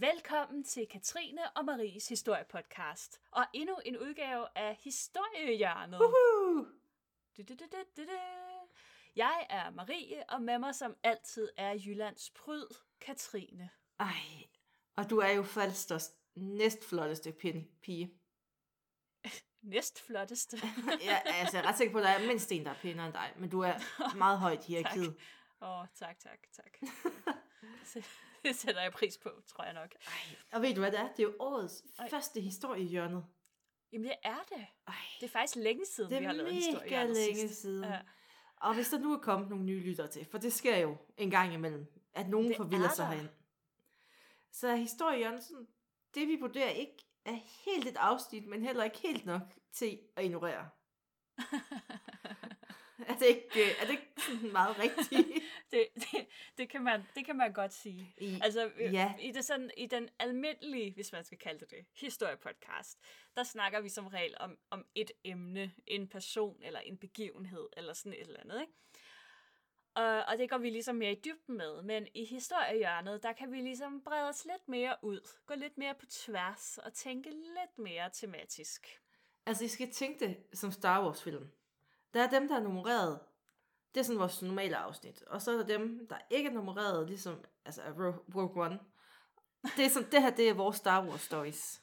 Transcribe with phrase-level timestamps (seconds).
[0.00, 6.00] Velkommen til Katrine og Maries historiepodcast, og endnu en udgave af Historiehjørnet.
[6.00, 6.66] Uhuh.
[7.36, 8.02] Du, du, du.
[9.16, 12.66] Jeg er Marie, og med mig som altid er Jyllands pryd,
[13.00, 13.70] Katrine.
[14.00, 14.46] Ej,
[14.96, 17.32] og du er jo Falsters næstflotteste
[17.82, 18.14] pige.
[19.62, 20.56] Næst flotteste.
[21.04, 23.06] Ja, altså, jeg er ret sikker på, at der er mindst en, der er pænere
[23.06, 23.74] end dig, men du er
[24.16, 25.16] meget højt i hierarkiet.
[25.62, 26.78] Åh, oh, tak, tak, tak.
[28.46, 29.94] Så- Det sætter jeg pris på, tror jeg nok.
[30.06, 31.08] Ej, og ved du hvad det er?
[31.08, 32.10] Det er jo årets Ej.
[32.10, 33.24] første historiehjørnet.
[33.92, 34.66] Jamen, det er det.
[34.86, 37.60] Ej, Det er faktisk længe siden, det vi har er lavet mega historiehjørnet længe sidst.
[37.60, 37.84] siden.
[37.84, 38.00] Ja.
[38.56, 41.30] Og hvis der nu er kommet nogle nye lyttere til, for det sker jo en
[41.30, 43.28] gang imellem, at nogen Det forvilder er sig herind.
[44.52, 45.66] Så er historiehjørnet sådan,
[46.14, 50.24] det vi vurderer ikke er helt et afsnit, men heller ikke helt nok til at
[50.24, 50.68] ignorere.
[53.08, 55.28] Er det ikke, øh, er det ikke sådan meget rigtigt?
[55.72, 56.26] det, det,
[56.58, 58.14] det, kan man, det kan man godt sige.
[58.18, 59.14] I, Altså, øh, Ja.
[59.20, 62.98] i, det sådan, i den almindelige, hvis man skal kalde det det, historiepodcast,
[63.36, 67.92] der snakker vi som regel om, om et emne, en person eller en begivenhed, eller
[67.92, 68.72] sådan et eller andet, ikke?
[69.94, 73.52] Og, og det går vi ligesom mere i dybden med, men i historiehjørnet, der kan
[73.52, 77.78] vi ligesom brede os lidt mere ud, gå lidt mere på tværs og tænke lidt
[77.78, 79.00] mere tematisk.
[79.46, 81.48] Altså, I skal tænke det som Star Wars-film.
[82.14, 83.20] Der er dem, der er nummereret.
[83.96, 85.22] Det er sådan vores normale afsnit.
[85.22, 88.78] Og så er der dem, der ikke er nummereret, ligesom altså Ro- Rogue One.
[89.76, 91.82] Det, er sådan, det her, det er vores Star Wars stories.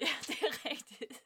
[0.00, 1.22] Ja, det er rigtigt.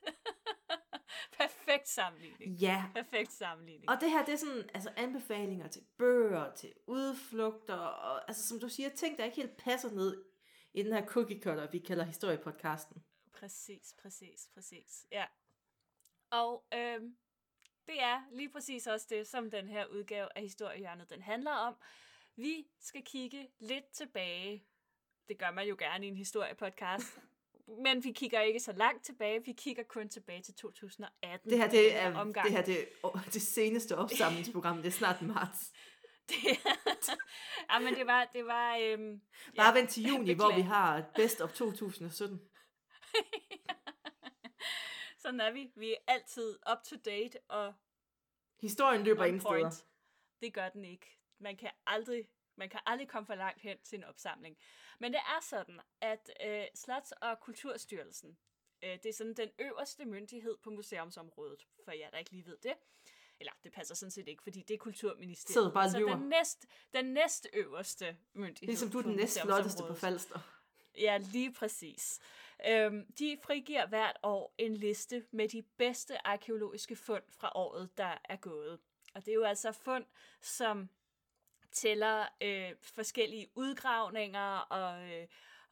[1.41, 2.55] Perfekt sammenligning.
[2.55, 3.91] Ja, Perfekt sammenligning.
[3.91, 8.61] og det her, det er sådan altså anbefalinger til bøger, til udflugter, og altså som
[8.61, 10.25] du siger, ting, der ikke helt passer ned
[10.75, 13.05] i den her cookie cutter, vi kalder historiepodcasten.
[13.33, 15.07] Præcis, præcis, præcis.
[15.13, 15.25] Ja.
[16.31, 17.17] Og øhm,
[17.87, 21.75] det er lige præcis også det, som den her udgave af Historiehjørnet, den handler om.
[22.37, 24.65] Vi skal kigge lidt tilbage.
[25.29, 27.19] Det gør man jo gerne i en historiepodcast.
[27.85, 29.45] Men vi kigger ikke så langt tilbage.
[29.45, 31.51] Vi kigger kun tilbage til 2018.
[31.51, 32.47] Det her, det er, omgang.
[32.47, 35.73] det, her, det, er det seneste opsamlingsprogram, det er snart marts.
[36.29, 36.37] Det,
[37.73, 38.25] ja, men det var...
[38.33, 39.21] Det var øhm,
[39.57, 40.75] Bare vent til juni, hvor vi beklager.
[40.75, 42.41] har Best of 2017.
[45.27, 45.71] Sådan er vi.
[45.75, 47.75] Vi er altid up to date og
[48.61, 49.85] Historien løber ingen steder.
[50.41, 51.19] Det gør den ikke.
[51.39, 54.57] Man kan aldrig, man kan aldrig komme for langt hen til en opsamling.
[55.01, 58.39] Men det er sådan, at øh, Slots- og Kulturstyrelsen,
[58.83, 62.57] øh, det er sådan den øverste myndighed på museumsområdet, for jer, der ikke lige ved
[62.63, 62.75] det.
[63.41, 65.55] Eller det passer sådan set ikke, fordi det er Kulturministeriet.
[65.55, 66.17] Sidder bare så lyver.
[66.17, 69.95] den, næst, den næst øverste myndighed Ligesom du er den næst flotteste på.
[69.95, 70.56] Falster.
[70.99, 72.21] Ja, lige præcis.
[72.69, 78.19] Øhm, de frigiver hvert år en liste med de bedste arkeologiske fund fra året, der
[78.25, 78.79] er gået.
[79.15, 80.05] Og det er jo altså fund,
[80.41, 80.89] som
[81.73, 85.27] tæller øh, forskellige udgravninger, og øh,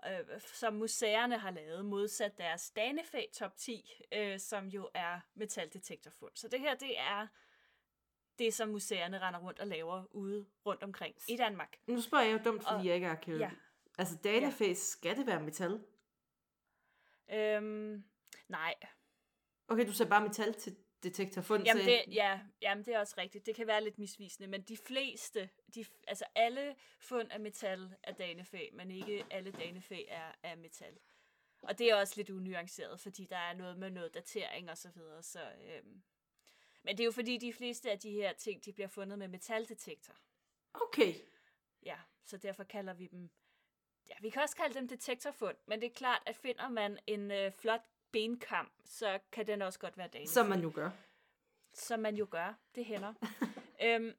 [0.07, 6.33] øh, som museerne har lavet, modsat deres Danefæ top 10, øh, som jo er metaldetektorfund.
[6.35, 7.27] Så det her, det er
[8.39, 11.77] det, som museerne render rundt og laver ude rundt omkring i Danmark.
[11.87, 13.41] Nu spørger jeg jo dumt, fordi Og- jeg ikke er arkeolog.
[13.41, 13.51] ja.
[13.99, 15.81] Altså, Danefæs, skal det være metal?
[17.31, 18.05] Øhm,
[18.49, 18.75] nej,
[19.69, 21.65] Okay, du sagde bare metal til detektorfund.
[21.65, 23.47] Jamen det, ja, jamen det er også rigtigt.
[23.47, 28.13] Det kan være lidt misvisende, men de fleste, de, altså alle fund af metal er
[28.13, 30.99] danefæ, men ikke alle danefæ er, er metal.
[31.63, 34.89] Og det er også lidt unuanceret, fordi der er noget med noget datering og så
[34.95, 35.23] videre.
[35.23, 36.03] Så, øhm.
[36.83, 39.29] Men det er jo fordi, de fleste af de her ting, de bliver fundet med
[39.29, 40.15] metaldetektor.
[40.75, 41.15] Okay.
[41.83, 43.31] Ja, så derfor kalder vi dem...
[44.11, 47.31] Ja, vi kan også kalde dem detektorfund, men det er klart, at finder man en
[47.31, 47.81] øh, flot
[48.13, 50.33] benkam, så kan den også godt være danefæ.
[50.33, 50.91] Som man nu gør.
[51.73, 52.55] Som man jo gør.
[52.75, 53.15] Det hænder.
[53.85, 54.13] øhm,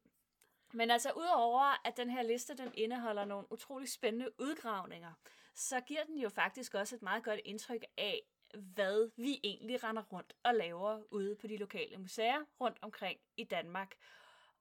[0.74, 5.14] men altså, udover at den her liste, den indeholder nogle utrolig spændende udgravninger,
[5.54, 8.22] så giver den jo faktisk også et meget godt indtryk af,
[8.54, 13.44] hvad vi egentlig render rundt og laver ude på de lokale museer rundt omkring i
[13.44, 13.96] Danmark.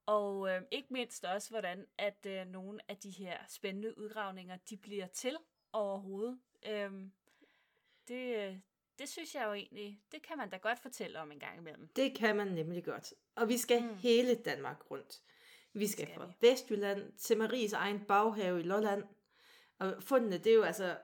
[0.07, 4.77] Og øh, ikke mindst også, hvordan at øh, nogle af de her spændende udgravninger, de
[4.77, 5.37] bliver til
[5.73, 6.39] overhovedet.
[6.67, 7.13] Øhm,
[8.09, 8.57] det, øh,
[8.99, 11.89] det synes jeg jo egentlig, det kan man da godt fortælle om en gang imellem.
[11.97, 13.15] Det kan man nemlig godt.
[13.35, 13.97] Og vi skal mm.
[13.97, 15.23] hele Danmark rundt.
[15.73, 16.49] Vi skal, skal fra vi.
[16.49, 19.05] Vestjylland til Maries egen baghave i Lolland.
[19.79, 20.99] Og fundene, det er jo altså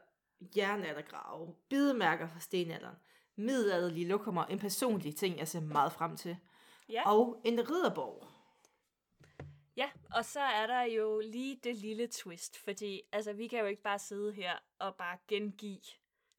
[0.56, 2.96] jernaldergrave, bidemærker fra stenalderen,
[3.36, 6.36] middelalderlige lokummer, en personlig ting, jeg ser meget frem til.
[6.88, 7.10] Ja.
[7.10, 8.29] Og en ridderborg.
[9.80, 13.66] Ja, og så er der jo lige det lille twist, fordi altså, vi kan jo
[13.66, 15.80] ikke bare sidde her og bare gengive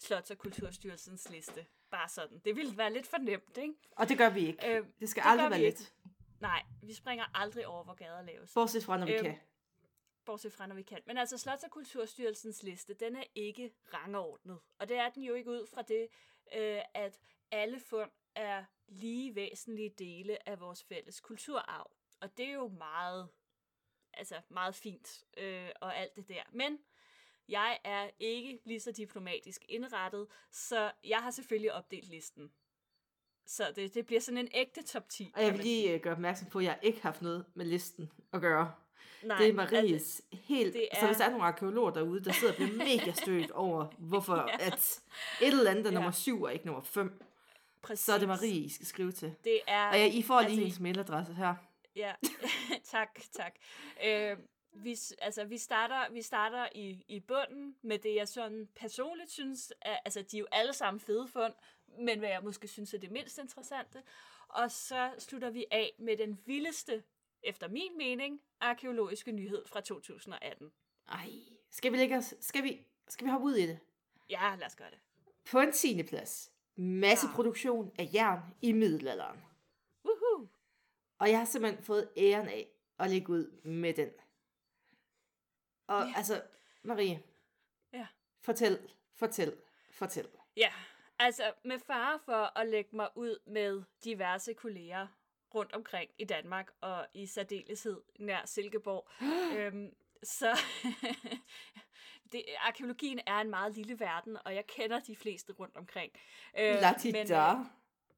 [0.03, 1.65] Slots- og Kulturstyrelsens liste.
[1.91, 2.39] Bare sådan.
[2.45, 3.73] Det ville være lidt for nemt, ikke?
[3.91, 4.75] Og det gør vi ikke.
[4.77, 5.67] Øh, det skal det aldrig være let.
[5.67, 5.91] ikke.
[6.39, 8.53] Nej, vi springer aldrig over, hvor gader laves.
[8.53, 9.35] Bortset fra, når vi Øhm, kan.
[10.25, 10.99] bortset fra, når vi kan.
[11.05, 14.59] Men altså, Slots- og Kulturstyrelsens liste, den er ikke rangordnet.
[14.79, 16.07] Og det er den jo ikke ud fra det,
[16.55, 17.19] øh, at
[17.51, 21.91] alle fund er lige væsentlige dele af vores fælles kulturarv.
[22.21, 23.27] Og det er jo meget,
[24.13, 26.41] altså meget fint øh, og alt det der.
[26.53, 26.77] Men
[27.47, 32.51] jeg er ikke lige så diplomatisk indrettet, så jeg har selvfølgelig opdelt listen.
[33.45, 35.31] Så det, det bliver sådan en ægte top 10.
[35.35, 37.65] Og jeg vil lige øh, gøre opmærksom på, at jeg ikke har haft noget med
[37.65, 38.74] listen at gøre.
[39.24, 40.74] Nej, det er Maries altså, helt...
[40.74, 41.00] det Er...
[41.00, 44.35] Så hvis der er nogle arkeologer derude, der sidder og bliver mega stødt over, hvorfor
[44.35, 44.65] Ja.
[44.67, 45.01] at
[45.41, 45.94] et eller andet er Ja.
[45.94, 47.21] nummer syv og ikke nummer fem,
[47.81, 48.06] præcis.
[48.06, 49.35] så er det Marie, I skal skrive til.
[49.44, 51.56] Det er, Og ja, I får lige altså, hendes mailadresse her.
[51.95, 52.13] Ja,
[52.83, 53.55] tak, tak.
[54.05, 54.38] Øh,
[54.73, 59.73] vi, altså, vi starter, vi starter i, i bunden med det, jeg sådan personligt synes,
[59.81, 61.53] er, altså de er jo alle sammen fede fund,
[61.99, 64.03] men hvad jeg måske synes er det mindst interessante.
[64.47, 67.03] Og så slutter vi af med den vildeste,
[67.43, 70.71] efter min mening, arkeologiske nyhed fra 2018.
[71.09, 71.29] Ej,
[71.71, 72.35] skal vi lægge os...
[72.39, 73.79] Skal vi, skal vi hoppe ud i det?
[74.29, 74.99] Ja, lad os gøre det.
[75.51, 76.51] På en tiende plads.
[76.75, 79.50] Masseproduktion af jern i middelalderen.
[81.21, 82.68] Og jeg har simpelthen fået æren af
[83.00, 84.09] at lægge ud med den.
[85.88, 86.13] Og Ja.
[86.18, 86.41] altså,
[86.83, 87.23] Marie.
[87.94, 88.07] Ja.
[88.41, 88.79] Fortæl,
[89.15, 89.57] fortæl,
[89.91, 90.27] fortæl.
[90.57, 90.73] Ja,
[91.19, 95.07] altså med fare for at lægge mig ud med diverse kolleger
[95.56, 99.09] rundt omkring i Danmark, og i særdeleshed nær Silkeborg,
[99.57, 99.94] øhm,
[100.24, 100.59] så
[102.31, 106.12] det, arkeologien er en meget lille verden, og jeg kender de fleste rundt omkring.
[106.59, 107.65] Øh, La men, øh,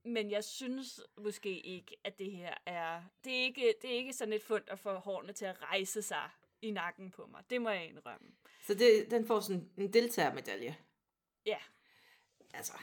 [0.05, 3.01] men jeg synes måske ikke, at det her er...
[3.23, 6.01] Det er ikke, det er ikke sådan et fund, der får hårene til at rejse
[6.01, 6.29] sig
[6.61, 7.43] i nakken på mig.
[7.49, 8.27] Det må jeg indrømme.
[8.61, 10.77] Så det, den får sådan en deltagermedalje.
[11.45, 11.57] Ja.
[12.53, 12.73] Altså,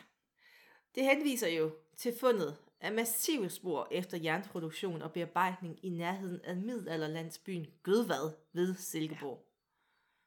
[0.94, 6.56] det henviser jo til fundet af massive spor efter jernproduktion og bearbejdning i nærheden af
[6.56, 9.46] middelalderlandsbyen Gødvad ved Silkeborg.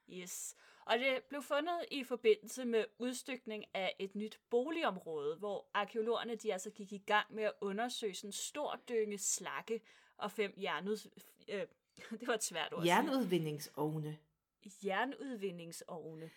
[0.10, 0.56] Yes.
[0.86, 6.54] Og det blev fundet i forbindelse med udstykning af et nyt boligområde, hvor arkeologerne de
[6.54, 9.82] altså gik i gang med at undersøge sådan en stor dynge slakke
[10.18, 11.10] og fem jernud...
[11.50, 11.62] Øh,
[12.20, 12.80] det var et svært ord.
[12.82, 12.96] at sige.
[12.96, 14.18] Jernudvindingsovne.
[14.84, 16.30] Jernudvindingsovne.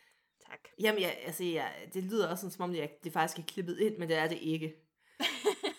[0.47, 0.69] Tak.
[0.81, 3.79] Jamen, ja, altså, ja, det lyder også sådan, som om det, det faktisk er klippet
[3.79, 4.77] ind, men det er det ikke.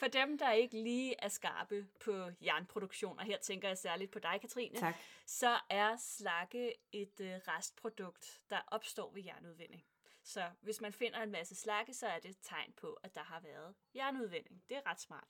[0.00, 4.18] For dem, der ikke lige er skarpe på jernproduktion, og her tænker jeg særligt på
[4.18, 4.94] dig, Katrine, Tak.
[5.26, 9.84] så er slakke et øh, restprodukt, der opstår ved jernudvinding.
[10.22, 13.22] Så hvis man finder en masse slakke, så er det et tegn på, at der
[13.22, 14.62] har været jernudvinding.
[14.68, 15.28] Det er ret smart.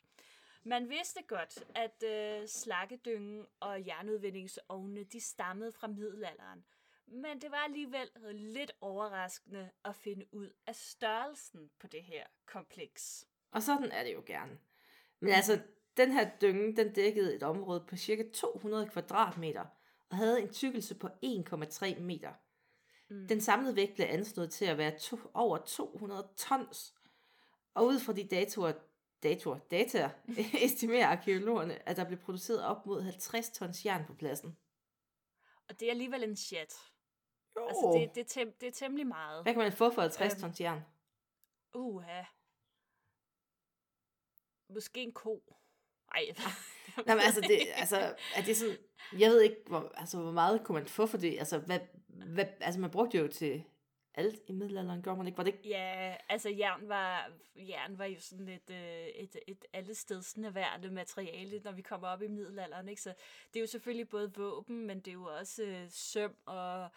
[0.62, 6.64] Man vidste godt, at øh, slakkedyngen og jernudvindingsovne, de stammede fra middelalderen.
[7.06, 13.26] Men det var alligevel lidt overraskende at finde ud af størrelsen på det her kompleks.
[13.50, 14.58] Og sådan er det jo gerne.
[15.20, 15.61] Men altså,
[15.97, 19.64] den her dynge, den dækkede et område på cirka 200 kvadratmeter,
[20.11, 22.32] og havde en tykkelse på 1,3 meter.
[23.08, 23.29] Mm.
[23.29, 26.94] Den samlede vægt blev anslået til at være to, over 200 tons.
[27.75, 28.73] Og ud fra de datoer,
[29.23, 30.11] datoer, data,
[30.67, 34.56] estimerer arkeologerne, at der blev produceret op mod 50 tons jern på pladsen.
[35.69, 36.75] Og det er alligevel en chat.
[37.56, 37.67] Jo.
[37.67, 39.43] Altså, det, det, er tem, det er temmelig meget.
[39.43, 40.41] Hvad kan man få for 50 Øhm.
[40.41, 40.81] tons jern?
[41.75, 42.22] Uha.
[44.74, 45.43] Måske en ko.
[46.15, 46.24] Ej,
[47.06, 48.77] Nej, men altså, det, altså, er det sådan,
[49.19, 51.39] jeg ved ikke, hvor, altså, hvor meget kunne man få for det?
[51.39, 53.65] Altså, hvad, hvad, altså man brugte jo til
[54.15, 55.39] alt i middelalderen, gjorde man ikke?
[55.39, 55.69] Var det ikke?
[55.69, 61.60] Ja, altså jern var, jern var jo sådan et, øh, et, et allesteds nærværende materiale,
[61.65, 62.89] når vi kommer op i middelalderen.
[62.89, 63.03] Ikke?
[63.03, 63.15] Så
[63.53, 66.89] det er jo selvfølgelig både våben, men det er jo også øh, søm og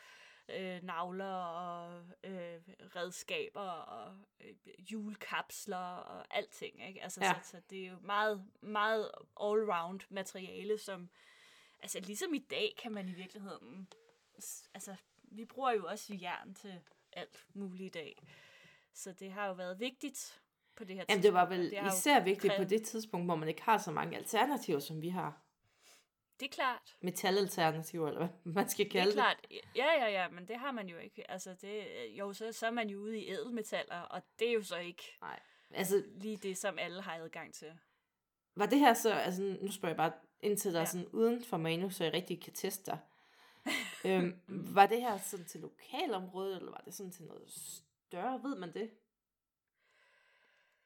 [0.50, 2.60] øh, navler og øh,
[2.96, 4.54] redskaber og øh,
[4.92, 6.88] julekapsler og alting.
[6.88, 7.04] Ikke?
[7.04, 7.34] Altså, Ja.
[7.44, 11.10] så, så det er jo meget, meget all-round materiale, som
[11.82, 13.88] altså ligesom i dag kan man i virkeligheden
[14.74, 16.80] altså vi bruger jo også jern til
[17.14, 18.24] alt muligt i dag.
[18.94, 20.42] Så det har jo været vigtigt
[20.76, 23.28] på det her Jamen, det var tidspunkt, vel jo især vigtigt på krævet- det tidspunkt,
[23.28, 25.42] hvor man ikke har så mange alternativer, som vi har.
[26.44, 26.96] Det er klart.
[27.02, 29.16] Metalalternativer, eller hvad man skal Det er kalde det.
[29.16, 29.48] klart.
[29.76, 31.32] Ja, ja, ja, men det har man jo ikke.
[31.32, 31.86] Altså, det,
[32.20, 35.18] jo, så, så er man jo ude i ædelmetaller, og det er jo så ikke
[35.22, 35.40] Nej,
[35.72, 37.80] altså, lige det, som alle har adgang til.
[38.56, 40.86] var det her så, altså nu spørger jeg bare, indtil der er Ja.
[40.90, 43.00] sådan uden for manus, så jeg rigtig kan teste dig.
[44.06, 44.42] øhm,
[44.76, 48.74] var det her sådan til lokalområdet, eller var det sådan til noget større, ved man
[48.74, 48.92] det?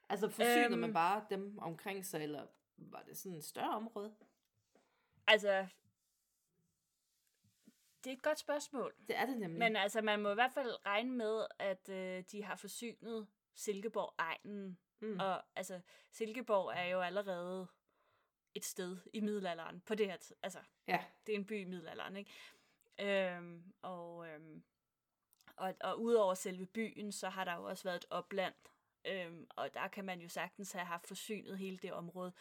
[0.09, 2.45] Altså forsynede øhm, man bare dem omkring sig, eller
[2.77, 4.13] var det sådan et større område?
[5.27, 5.67] Altså,
[8.03, 8.93] det er et godt spørgsmål.
[9.07, 9.59] Det er det nemlig.
[9.59, 14.77] Men altså, man må i hvert fald regne med, at øh, de har forsynet Silkeborg-egnen
[14.99, 15.19] mm.
[15.19, 15.81] Og altså,
[16.11, 17.67] Silkeborg er jo allerede
[18.55, 21.05] et sted i middelalderen på det her, altså Ja.
[21.27, 22.31] det er en by i middelalderen, ikke?
[22.99, 24.63] Øhm, og, øhm,
[25.55, 28.53] og, og udover selve byen, så har der jo også været et opland,
[29.05, 32.33] øhm, og der kan man jo sagtens have haft forsynet hele det område.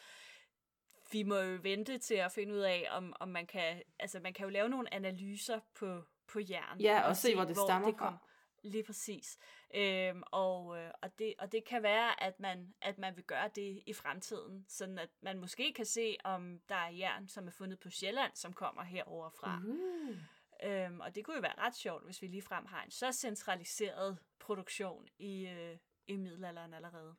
[1.12, 4.32] Vi må jo vente til at finde ud af, om, om man kan, altså man
[4.32, 6.80] kan jo lave nogle analyser på, på jern.
[6.80, 8.18] Ja, og se, hvor det stammer fra.
[8.62, 9.38] Lige præcis.
[9.74, 13.50] Øhm, og, øh, og, det, og det kan være, at man, at man vil gøre
[13.54, 17.50] det i fremtiden, sådan at man måske kan se, om der er jern, som er
[17.50, 19.60] fundet på Sjælland, som kommer herover fra.
[19.66, 20.16] Uh.
[20.64, 24.18] Øhm, og det kunne jo være ret sjovt, hvis vi ligefrem har en så centraliseret
[24.38, 27.16] produktion i, øh, i middelalderen allerede.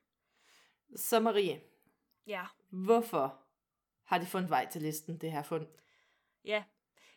[0.96, 1.62] Så Marie,
[2.28, 3.47] Ja, hvorfor
[4.08, 5.68] har det fundet vej til listen, det her fund?
[6.46, 6.64] ja.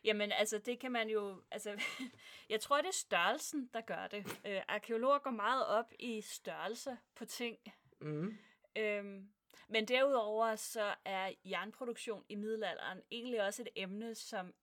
[0.03, 1.41] Jamen, altså, det kan man jo...
[1.51, 1.81] Altså,
[2.49, 4.39] jeg tror, det er størrelsen, der gør det.
[4.45, 7.57] Øh, arkeologer går meget op i størrelse på ting.
[8.01, 8.37] Mm.
[8.75, 9.29] Øhm,
[9.67, 14.53] men derudover så er jernproduktion i middelalderen egentlig også et emne, som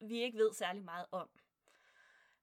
[0.00, 1.28] vi ikke ved særlig meget om.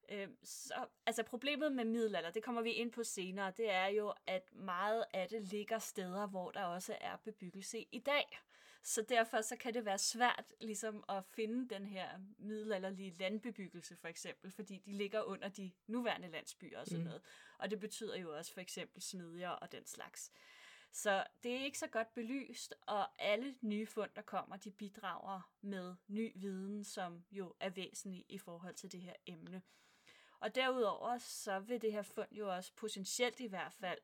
[0.10, 4.14] Øhm, så, altså problemet med middelalder, det kommer vi ind på senere, det er jo,
[4.28, 8.40] at meget af det ligger steder, hvor der også er bebyggelse i dag.
[8.88, 14.08] Så derfor så kan det være svært ligesom at finde den her middelalderlige landbebyggelse for
[14.08, 17.06] eksempel, fordi de ligger under de nuværende landsbyer og sådan Mm.
[17.06, 17.22] noget.
[17.58, 20.32] Og det betyder jo også for eksempel smedjer og den slags.
[20.92, 25.42] Så det er ikke så godt belyst, og alle nye fund, der kommer, de bidrager
[25.62, 29.62] med ny viden, som jo er væsentlig i forhold til det her emne.
[30.40, 34.00] Og derudover så vil det her fund jo også potentielt i hvert fald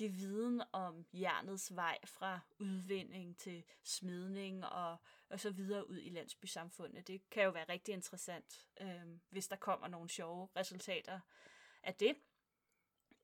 [0.00, 4.96] viden om jernets vej fra udvinding til smidning og,
[5.28, 7.06] og så videre ud i landsbysamfundet.
[7.06, 11.20] Det kan jo være rigtig interessant, øh, hvis der kommer nogle sjove resultater
[11.82, 12.16] af det.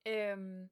[0.07, 0.71] Øhm,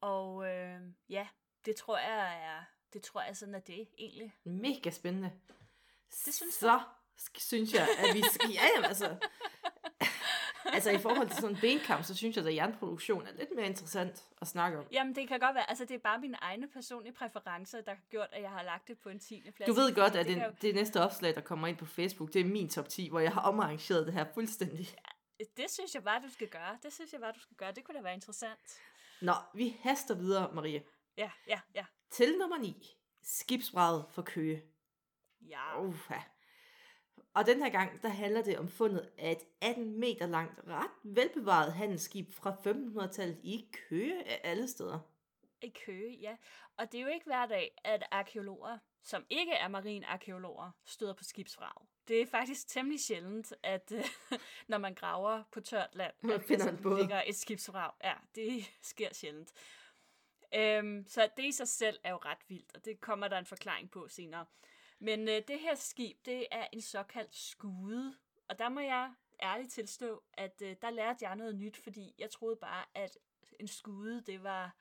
[0.00, 1.28] og øh, ja,
[1.64, 4.32] det tror jeg er, det tror jeg sådan er det egentlig.
[4.44, 5.32] Mega spændende.
[6.24, 6.80] Det synes Så
[7.18, 8.50] sk- synes jeg, at vi skal...
[8.50, 9.16] Ja, jamen, altså...
[10.64, 13.66] altså i forhold til sådan en benkamp, så synes jeg, at jernproduktion er lidt mere
[13.66, 14.84] interessant at snakke om.
[14.92, 18.00] Jamen, det kan godt være, altså det er bare mine egne personlige præferencer, der har
[18.10, 19.50] gjort, at jeg har lagt det på en 10.
[19.56, 19.66] plads.
[19.68, 22.32] Du ved godt, at det, det, jo, det næste opslag, der kommer ind på Facebook,
[22.32, 24.88] det er min top 10, hvor jeg har omarrangeret det her fuldstændig.
[25.56, 26.78] det synes jeg bare, du skal gøre.
[26.82, 27.72] Det synes jeg bare, du skal gøre.
[27.72, 28.80] Det kunne da være interessant.
[29.22, 30.82] Nå, vi haster videre, Marie.
[31.16, 31.84] Ja, ja, ja.
[32.10, 32.96] Til nummer 9.
[33.22, 34.62] Skibsbrædet for Køge.
[35.40, 36.18] Ja, Uha.
[37.34, 40.90] Og den her gang, der handler det om fundet af et 18 meter langt, ret
[41.04, 44.98] velbevaret handelsskib fra 1500-tallet i Køge af alle steder.
[45.62, 46.36] i Køge, ja.
[46.76, 51.24] Og det er jo ikke hver dag, at arkeologer, som ikke er marinarkeologer, støder på
[51.24, 51.86] skibsvrag.
[52.08, 54.04] Det er faktisk temmelig sjældent, at øh,
[54.68, 56.98] når man graver på tørt land, Man at finder der en båd.
[56.98, 57.90] ligger et skibsvrag.
[58.04, 59.52] Ja, det sker sjældent.
[60.54, 63.46] Øhm, så det i sig selv er jo ret vildt, og det kommer der en
[63.46, 64.46] forklaring på senere.
[65.04, 68.14] Men øh, det her skib, det er en såkaldt skude,
[68.48, 72.30] og der må jeg ærligt tilstå, at øh, der lærte jeg noget nyt, fordi jeg
[72.30, 73.18] troede bare, at
[73.60, 74.76] en skude, det var,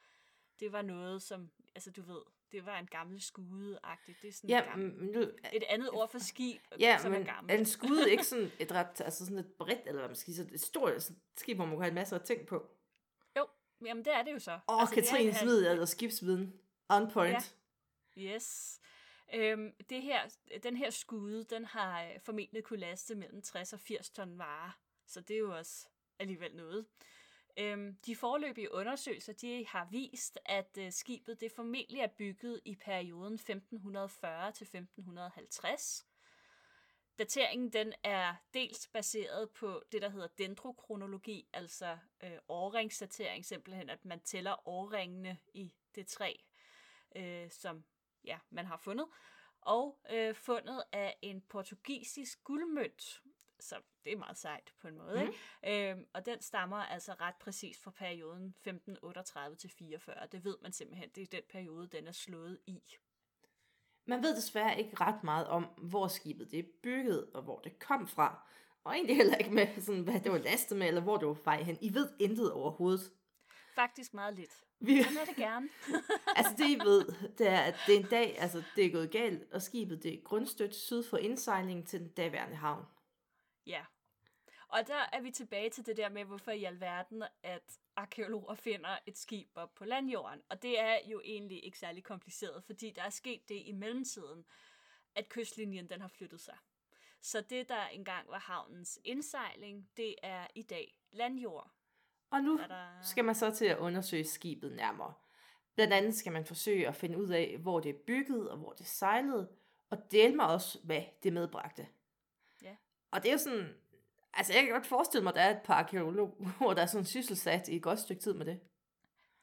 [0.59, 4.21] det var noget, som, altså du ved, det var en gammel skude-agtigt.
[4.21, 5.19] Det er sådan Ja, en gammel, nu,
[5.53, 7.59] et andet ord for skib, ja, som men er er gammel.
[7.59, 10.53] en skude ikke sådan et ret, altså sådan et bredt, eller hvad man skal sige,
[10.53, 12.69] et stort skib, hvor man kunne have masser af ting på.
[13.37, 13.47] Jo,
[13.85, 14.59] jamen det er det jo så.
[14.69, 16.53] Åh, altså, er Katrines en- Hvid, eller skibsviden.
[16.89, 17.55] On point.
[18.17, 18.21] Ja.
[18.21, 18.79] Yes.
[19.33, 23.79] Øhm, det her, den her skude, den har øh, formentlig kunne laste mellem 60 og
[23.79, 24.79] 80 ton varer.
[25.05, 25.87] Så det er jo også
[26.19, 26.85] alligevel noget.
[27.57, 32.75] Øhm, de forløbige undersøgelser de har vist, at øh, skibet det formentlig er bygget i
[32.75, 36.05] perioden 1540 til 1550.
[37.19, 44.05] Dateringen den er dels baseret på det, der hedder dendrokronologi, altså øh, årringsdatering, simpelthen at
[44.05, 46.33] man tæller årringene i det træ,
[47.15, 47.83] øh, som
[48.25, 49.05] ja, man har fundet,
[49.61, 53.21] og øh, fundet af en portugisisk guldmønt,
[53.59, 53.75] så
[54.05, 55.21] det er meget sejt på en måde, mm.
[55.21, 55.91] ikke?
[55.91, 60.27] Øhm, og den stammer altså ret præcis fra perioden 1538 til 44.
[60.31, 62.81] Det ved man simpelthen, det er den periode, den er slået i.
[64.05, 67.79] Man ved desværre ikke ret meget om, hvor skibet det er bygget, og hvor det
[67.79, 68.47] kom fra.
[68.83, 71.37] Og egentlig heller ikke med, sådan, hvad det var lastet med, eller hvor det var
[71.43, 71.77] vej hen.
[71.81, 73.11] I ved intet overhovedet.
[73.75, 74.63] Faktisk meget lidt.
[74.79, 75.69] Vi, er det gerne.
[76.37, 79.11] altså det I ved, det er, at det er en dag, altså det er gået
[79.11, 82.85] galt, og skibet det er grundstødt syd for indsejlingen til den daværende havn.
[83.67, 83.85] Ja.
[84.67, 88.97] Og der er vi tilbage til det der med, hvorfor i alverden, at arkeologer finder
[89.05, 90.41] et skib op på landjorden.
[90.49, 94.45] Og det er jo egentlig ikke særlig kompliceret, fordi der er sket det i mellemtiden,
[95.15, 96.57] at kystlinjen den har flyttet sig.
[97.21, 101.71] Så det, der engang var havnens indsejling, det er i dag landjord.
[102.31, 102.59] Og nu
[103.03, 105.13] skal man så til at undersøge skibet nærmere.
[105.75, 108.71] Blandt andet skal man forsøge at finde ud af, hvor det er bygget og hvor
[108.73, 109.49] det sejlede,
[109.89, 111.87] og dele mig også, hvad det medbragte.
[112.63, 112.75] Ja.
[113.11, 113.75] Og det er jo sådan,
[114.33, 117.05] altså jeg kan godt forestille mig, at der er et par arkeologer, der er sådan
[117.05, 118.59] sysselsat i et godt stykke tid med det.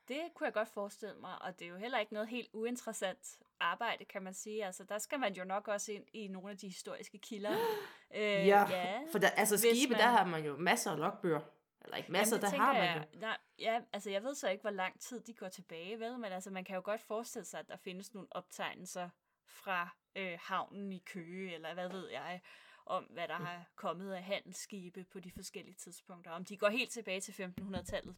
[0.08, 3.38] Det kunne jeg godt forestille mig, og det er jo heller ikke noget helt uinteressant
[3.60, 4.64] arbejde, kan man sige.
[4.66, 7.52] Altså, der skal man jo nok også ind i nogle af de historiske kilder.
[8.14, 9.00] øh, Ja, ja.
[9.12, 11.40] For der, altså skibe, man- der har man jo masser af logbøger.
[11.84, 14.62] Eller ikke masser, Jamen, der har man jeg, nej, ja, altså jeg ved så ikke,
[14.62, 16.18] hvor lang tid de går tilbage, vel?
[16.18, 19.08] Men altså, man kan jo godt forestille sig, at der findes nogle optegnelser
[19.46, 22.40] fra øh, havnen i Køge, eller hvad ved jeg,
[22.86, 23.44] om hvad der Mm.
[23.44, 26.30] har kommet af handelsskibe på de forskellige tidspunkter.
[26.30, 28.16] Om de går helt tilbage til 1500-tallet,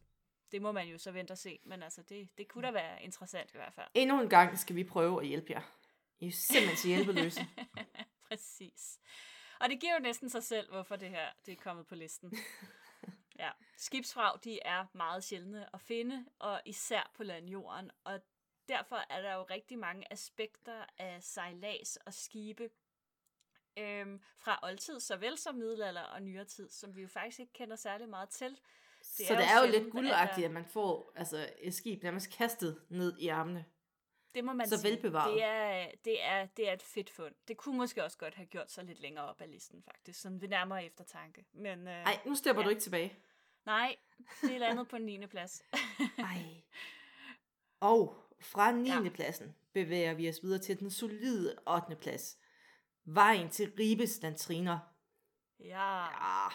[0.51, 1.59] det må man jo så vente og se.
[1.63, 3.87] Men altså, det, det kunne da være interessant i hvert fald.
[3.93, 5.61] Endnu en gang skal vi prøve at hjælpe jer.
[6.19, 7.41] I er simpelthen så hjælpeløse.
[8.27, 8.99] Præcis.
[9.59, 12.33] Og det giver jo næsten sig selv, hvorfor det her det er kommet på listen.
[13.41, 18.19] Ja, skibsvrag, de er meget sjældne at finde, og især på landjorden, og
[18.67, 22.69] derfor er der jo rigtig mange aspekter af sejlads og skibe
[23.77, 27.75] øhm, fra oldtid, såvel som middelalder og nyere tid, som vi jo faktisk ikke kender
[27.75, 28.57] særlig meget til.
[29.01, 32.03] så er det jo er jo sjældent, lidt guldagtigt, at man får altså, et skib
[32.03, 33.65] nærmest kastet ned i armene.
[34.35, 34.91] Det må man Så sige.
[34.91, 35.33] velbevaret.
[35.33, 37.35] Det er, det, er, det er et fedt fund.
[37.47, 40.41] Det kunne måske også godt have gjort sig lidt længere op ad listen, faktisk, sådan
[40.41, 41.45] ved nærmere eftertanke.
[41.53, 42.65] Men øh, Nej, nu stepper Ja.
[42.65, 43.17] du ikke tilbage.
[43.65, 43.95] Nej,
[44.41, 45.27] det er landet på 9.
[45.27, 45.63] plads.
[46.17, 46.43] Ej.
[47.79, 48.89] Og fra 9.
[48.89, 49.09] Ja.
[49.13, 51.95] pladsen bevæger vi os videre til den solide 8.
[51.95, 52.37] plads.
[53.05, 54.79] Vejen til Ribes Lantriner.
[55.59, 56.47] ja, Ja,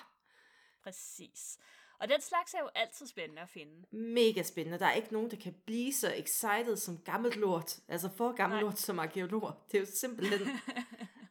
[0.82, 1.58] præcis.
[1.98, 3.86] Og den slags er jo altid spændende at finde.
[3.96, 4.78] mega spændende.
[4.78, 7.80] Der er ikke nogen, der kan blive så excited som gammelt lort.
[7.88, 8.62] Altså for gammelt Nej.
[8.70, 9.52] lort som arkeolog.
[9.72, 10.48] Det er jo simpelthen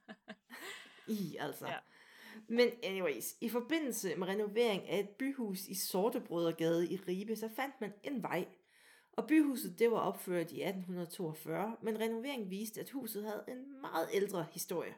[1.07, 1.67] i, altså.
[1.67, 1.77] Ja.
[2.47, 7.81] Men anyways, i forbindelse med renovering af et byhus i Sortebrødregade i Ribe, så fandt
[7.81, 8.45] man en vej.
[9.11, 14.09] Og byhuset det var opført i 1842, men renoveringen viste, at huset havde en meget
[14.13, 14.95] ældre historie.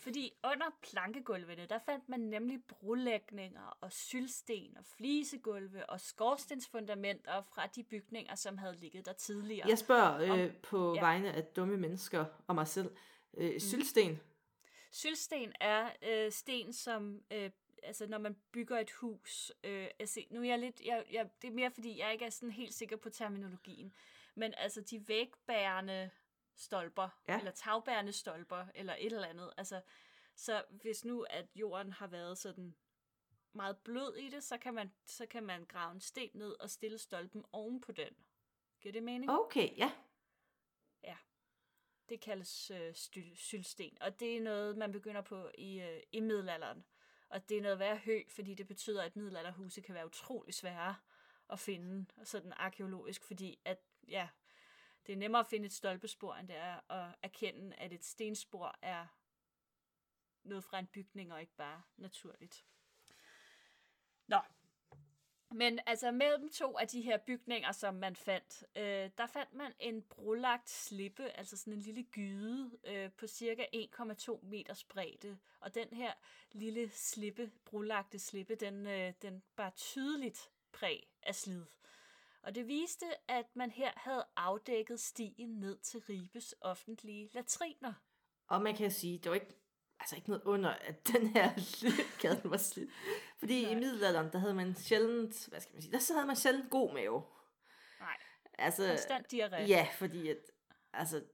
[0.00, 7.66] Fordi under plankegulvene, der fandt man nemlig brolægninger og sylsten og flisegulve og skorstensfundamenter fra
[7.66, 9.68] de bygninger, som havde ligget der tidligere.
[9.68, 10.94] Jeg spørger Om- øh, på ja.
[10.94, 11.00] ja.
[11.00, 12.90] vegne af dumme mennesker og mig selv.
[13.36, 14.20] Øh, sylsten,
[14.94, 17.50] Sylsten er øh, sten, som øh,
[17.82, 19.52] altså når man bygger et hus.
[19.64, 22.30] Øh, altså, nu er jeg lidt, jeg, jeg, det er mere fordi jeg ikke er
[22.30, 23.94] sådan helt sikker på terminologien,
[24.34, 26.10] men altså de vægbærende
[26.56, 27.38] stolper Ja.
[27.38, 29.52] eller tagbærende stolper eller et eller andet.
[29.56, 29.80] Altså,
[30.36, 32.74] så hvis nu at jorden har været sådan
[33.52, 36.70] meget blød i det, så kan man så kan man grave en sten ned og
[36.70, 38.12] stille stolpen oven på den.
[38.80, 39.30] Giver det mening?
[39.30, 39.92] okay, ja.
[42.08, 46.20] Det kaldes øh, styl- sylsten, og det er noget, man begynder på i, øh, i
[46.20, 46.84] middelalderen.
[47.28, 50.96] Og det er noget værre hø, fordi det betyder, at middelalderhuse kan være utrolig svære
[51.50, 54.28] at finde sådan arkeologisk, fordi at, ja,
[55.06, 58.78] det er nemmere at finde et stolpespor, end det er at erkende, at et stenspor
[58.82, 59.06] er
[60.44, 62.64] noget fra en bygning, og ikke bare naturligt.
[64.26, 64.38] Nå,
[65.54, 69.72] men altså mellem to af de her bygninger, som man fandt, øh, der fandt man
[69.80, 75.38] en brolagt slippe, altså sådan en lille gyde øh, på cirka 1,2 meters bredde.
[75.60, 76.12] Og den her
[76.52, 81.64] lille slippe, brolagte slippe, den, øh, den bar tydeligt præg af slid.
[82.42, 87.92] Og det viste, at man her havde afdækket stien ned til Ribes offentlige latriner.
[88.46, 89.54] Og man kan sige, det var ikke,
[90.00, 91.50] altså ikke noget under, at den her
[92.22, 92.90] gaden var slidt.
[93.38, 93.72] Fordi Nej.
[93.72, 96.70] i middelalderen, der havde man sjældent, hvad skal man sige, der så havde man sjældent
[96.70, 97.22] god mave.
[98.00, 98.16] Nej,
[98.58, 99.62] Altså, konstant diarré.
[99.62, 100.36] ja, fordi at,
[100.92, 101.24] altså,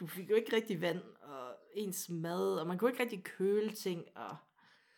[0.00, 3.70] du fik jo ikke rigtig vand, og ens mad, og man kunne ikke rigtig køle
[3.72, 4.36] ting, og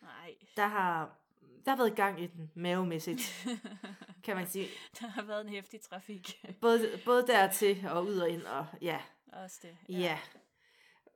[0.01, 0.35] Nej.
[0.57, 1.17] der har,
[1.65, 3.47] der har været gang i den mavemæssigt,
[4.23, 4.67] kan man sige.
[4.99, 6.45] Der har været en hæftig trafik.
[6.61, 9.01] Både, både dertil og ud og ind, og ja,
[9.33, 9.77] Også det.
[9.89, 9.97] Ja.
[9.99, 10.19] ja.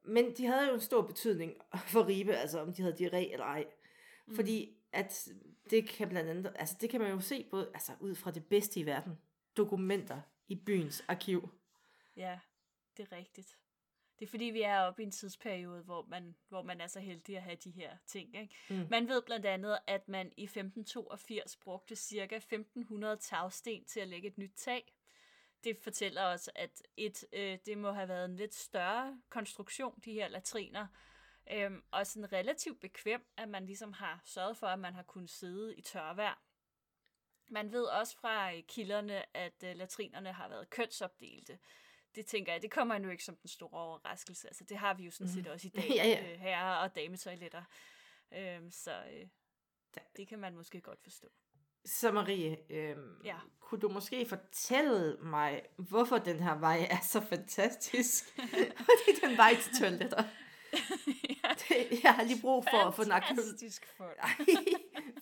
[0.08, 1.54] Men de havde jo en stor betydning
[1.94, 3.66] for Ribe, altså om de havde diarré eller ej.
[4.28, 4.36] Mm.
[4.36, 5.30] Fordi at
[5.70, 8.46] det kan blandt andet, altså det kan man jo se både, altså ud fra det
[8.46, 9.18] bedste i verden,
[9.58, 11.50] dokumenter i byens arkiv.
[12.16, 12.40] Ja,
[12.98, 13.58] det er rigtigt.
[14.20, 17.00] Det er fordi, vi er oppe i en tidsperiode, hvor man, hvor man er så
[17.00, 18.36] heldig at have de her ting.
[18.36, 18.56] Ikke?
[18.70, 18.88] Mm.
[18.90, 22.36] Man ved blandt andet, at man i 1582 brugte ca.
[22.36, 24.94] 1500 tagsten til at lægge et nyt tag.
[25.66, 30.14] Det fortæller os, at et, øh, det må have været en lidt større konstruktion, de
[30.14, 30.88] her latriner.
[31.52, 35.30] Øhm, og sådan relativt bekvem, at man ligesom har sørget for, at man har kunnet
[35.30, 36.42] sidde i tørvejr.
[37.48, 41.60] Man ved også fra øh, kilderne, at øh, latrinerne har været kønsopdelte.
[42.16, 44.48] Det tænker jeg, det kommer nu ikke som den store overraskelse.
[44.48, 46.34] Altså, det har vi jo sådan set også i dag, Ja, ja.
[46.34, 47.64] Øh, herre- og dametoiletter.
[48.32, 49.28] Øhm, så øh,
[50.18, 51.28] det kan man måske godt forstå.
[51.86, 53.36] Så Marie, øhm, Ja.
[53.60, 58.26] kunne du måske fortælle mig, hvorfor den her vej er så fantastisk?
[58.88, 60.24] Fordi den vej til toiletter.
[61.44, 63.42] ja, Det, jeg har lige brug for at få arkeologi.
[63.48, 64.20] fantastisk folk.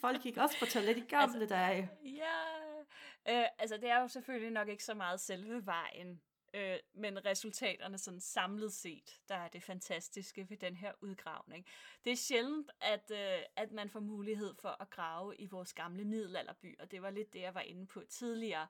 [0.02, 1.90] Folk gik også på toilet i gamle altså, dage.
[2.06, 6.22] Ja, øh, altså det er jo selvfølgelig nok ikke så meget selve vejen,
[6.54, 11.66] øh, men resultaterne sådan samlet set, der er det fantastiske ved den her udgravning.
[12.06, 16.06] Det er sjældent, at, øh, at man får mulighed for at grave i vores gamle
[16.06, 18.68] middelalderby, og det var lidt det, jeg var inde på tidligere.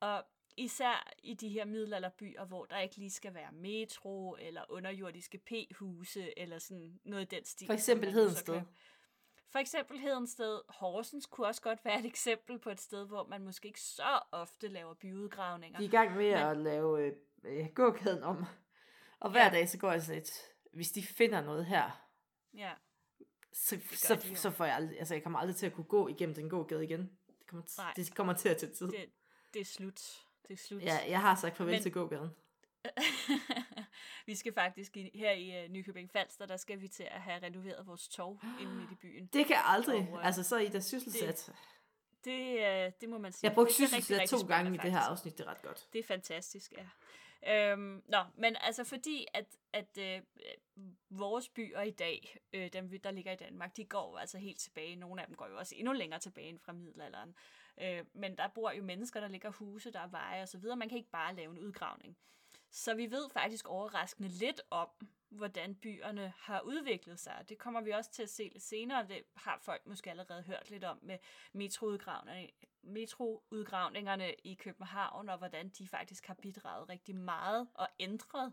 [0.00, 0.24] Og
[0.56, 6.38] især i de her middelalderbyer, hvor der ikke lige skal være metro, eller underjordiske p-huse,
[6.38, 7.66] eller sådan noget i den stil.
[7.66, 8.62] For eksempel Hedensted.
[9.52, 10.60] For eksempel Hedensted.
[10.68, 14.20] Horsens kunne også godt være et eksempel på et sted, hvor man måske ikke så
[14.32, 15.78] ofte laver byudgravninger.
[15.78, 17.12] De er i gang med Men- at lave øh,
[17.44, 18.44] øh, gågaden om.
[19.20, 19.50] Og hver Ja.
[19.50, 20.30] dag så går jeg sådan lidt,
[20.72, 22.08] hvis de finder noget her,
[22.54, 22.72] Ja,
[23.52, 26.08] så, så, de så får jeg aldrig, altså jeg kommer aldrig til at kunne gå
[26.08, 27.00] igennem den gågade igen.
[27.38, 27.92] Det kommer, Nej.
[27.96, 28.88] det kommer til at tage tid.
[28.88, 29.10] det,
[29.54, 30.00] det er slut.
[30.48, 30.82] Det er slut.
[30.82, 32.30] Ja, jeg har sagt farvel Men- til gågaden.
[34.26, 37.42] vi skal faktisk i, her i uh, Nykøbing Falster, der skal vi til at have
[37.42, 39.26] renoveret vores torv inde midt i byen.
[39.26, 41.52] Det kan aldrig, Og, øh, altså så er I da sysselsat.
[42.24, 42.52] Det,
[42.86, 43.40] uh, det må man sige.
[43.44, 45.62] Jeg har brugt Det rigtig, sysselsat to gange i det her afsnit, det er ret
[45.62, 45.88] godt.
[45.92, 46.86] Det er fantastisk, ja.
[47.46, 50.20] Øhm, nå, men altså fordi, at, at øh,
[51.10, 54.58] vores byer i dag, øh, dem vi- der ligger i Danmark, de går altså helt
[54.60, 54.96] tilbage.
[54.96, 57.34] Nogle af dem går jo også endnu længere tilbage end fra middelalderen.
[57.80, 60.76] Øh, men der bor jo mennesker, der ligger huse, der er veje og så videre.
[60.76, 62.16] Man kan ikke bare lave en udgravning.
[62.74, 64.88] Så vi ved faktisk overraskende lidt om,
[65.30, 67.44] hvordan byerne har udviklet sig.
[67.48, 69.06] Det kommer vi også til at se lidt senere.
[69.08, 71.18] Det har folk måske allerede hørt lidt om med
[71.52, 72.48] metroudgravningerne,
[72.82, 78.52] metroudgravningerne i København, og hvordan de faktisk har bidraget rigtig meget og ændret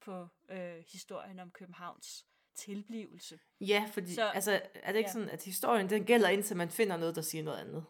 [0.00, 3.38] på øh, historien om Københavns tilblivelse.
[3.60, 5.12] Ja, fordi Så- så, altså, er det ikke ja.
[5.12, 7.84] sådan, at historien den gælder indtil man finder noget, der siger noget andet?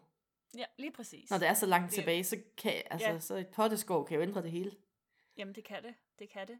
[0.57, 1.29] Ja, lige præcis.
[1.29, 3.19] Når det er så langt Det- tilbage, så kan altså, Ja.
[3.19, 4.71] så et potteskår kan jo ændre det hele.
[5.37, 5.95] Jamen, det kan det.
[6.19, 6.59] Det kan det.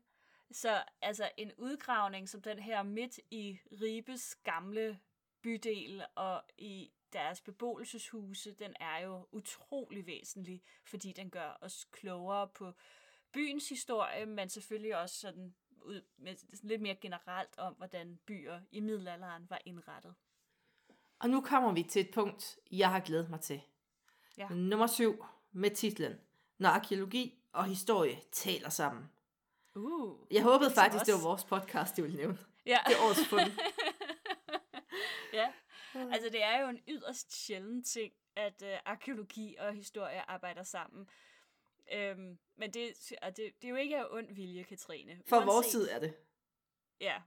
[0.51, 4.99] Så altså en udgravning som den her midt i Ribes gamle
[5.41, 12.47] bydel og i deres beboelseshuse, den er jo utrolig væsentlig, fordi den gør os klogere
[12.47, 12.73] på
[13.31, 18.59] byens historie, men selvfølgelig også sådan ud med sådan lidt mere generelt om, hvordan byer
[18.71, 20.15] i middelalderen var indrettet.
[21.19, 23.61] Og nu kommer vi til et punkt, jeg har glædet mig til.
[24.37, 24.49] Ja.
[24.49, 26.19] Nummer syv med titlen
[26.57, 29.09] Når arkeologi og historie taler sammen.
[29.75, 32.37] Uh, Jeg håbede Ligesom faktisk, det var vores podcast, de ville nævne.
[32.65, 32.77] ja.
[32.87, 33.41] Det er årets fund.
[35.33, 35.51] ja,
[35.95, 41.09] altså det er jo en yderst sjælden ting, at øh, arkeologi og historie arbejder sammen.
[41.93, 45.21] Øhm, men det, og det, det er jo ikke af ond vilje, Katrine.
[45.25, 46.13] For Uanset- vores side er det.
[47.01, 47.21] Ja,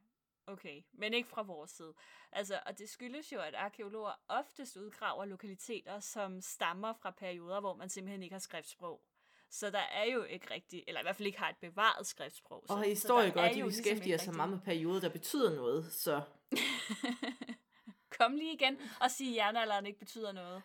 [0.46, 0.82] okay.
[0.92, 1.94] Men ikke fra vores side.
[2.32, 7.74] Altså, og det skyldes jo, at arkeologer oftest udgraver lokaliteter, som stammer fra perioder, hvor
[7.74, 9.02] man simpelthen ikke har skriftsprog.
[9.50, 12.64] Så der er jo ikke rigtig, eller i hvert fald ikke har et bevaret skriftsprog.
[12.66, 15.54] Så, Og så historikere, er de ligesom beskæftiger ikke sig meget med perioder, der betyder
[15.54, 15.92] noget.
[15.92, 16.22] Så
[18.18, 20.62] Kom lige igen og sige, at jernalderen ikke betyder noget.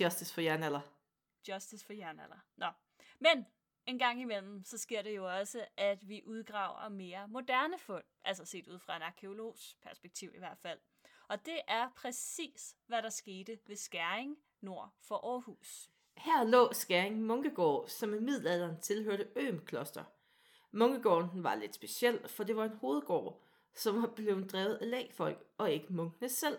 [0.00, 0.80] justice for jernalder.
[1.48, 2.38] Justice for jernalder.
[2.56, 2.66] Nå.
[3.18, 3.46] Men
[3.86, 8.04] en gang imellem, så sker det jo også, at vi udgraver mere moderne fund.
[8.24, 10.78] Altså set ud fra en arkeologs perspektiv i hvert fald.
[11.28, 15.90] Og det er præcis, hvad der skete ved Skæring nord for Aarhus.
[16.18, 20.04] Her lå Skæring Munkegård, som i middelalderen tilhørte Øm Kloster.
[20.70, 23.42] Munkegården var lidt speciel, for det var en hovedgård,
[23.74, 26.58] som var blevet drevet af lægfolk og ikke munkene selv.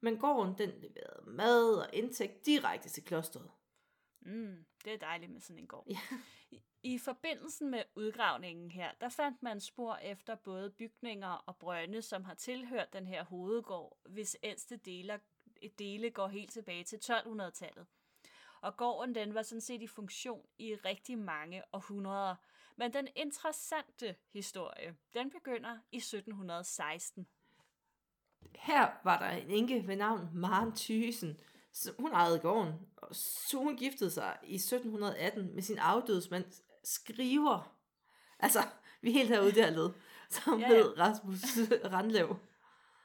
[0.00, 3.50] Men gården den leverede mad og indtægt direkte til klosteret.
[4.20, 5.86] Mm, det er dejligt med sådan en gård.
[5.90, 5.98] Ja.
[6.50, 12.02] I, I forbindelsen med udgravningen her, der fandt man spor efter både bygninger og brønde,
[12.02, 15.20] som har tilhørt den her hovedgård, hvis ældste dele,
[15.78, 17.86] dele går helt tilbage til 1200-tallet.
[18.60, 22.34] Og gården den var sådan set i funktion i rigtig mange århundreder.
[22.76, 27.26] Men den interessante historie, den begynder i 1716.
[28.54, 31.40] Her var der en enke ved navn Maren Thysen,
[31.98, 36.44] hun ejede gården, og så hun giftede sig i 1718 med sin afdødsmand
[36.84, 37.74] Skriver.
[38.38, 38.58] Altså,
[39.00, 39.90] vi er helt herude der led,
[40.30, 41.42] som Ja, ja, hed Rasmus
[41.92, 42.36] Randlev.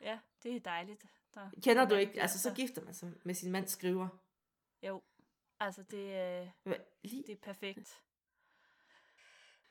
[0.02, 1.06] Ja, det er dejligt.
[1.34, 2.22] Der Kender du ikke?
[2.22, 4.08] Altså, så gifter man sig med sin mand Skriver.
[4.84, 5.02] Jo,
[5.66, 5.98] altså det,
[6.66, 8.04] øh, det er perfekt.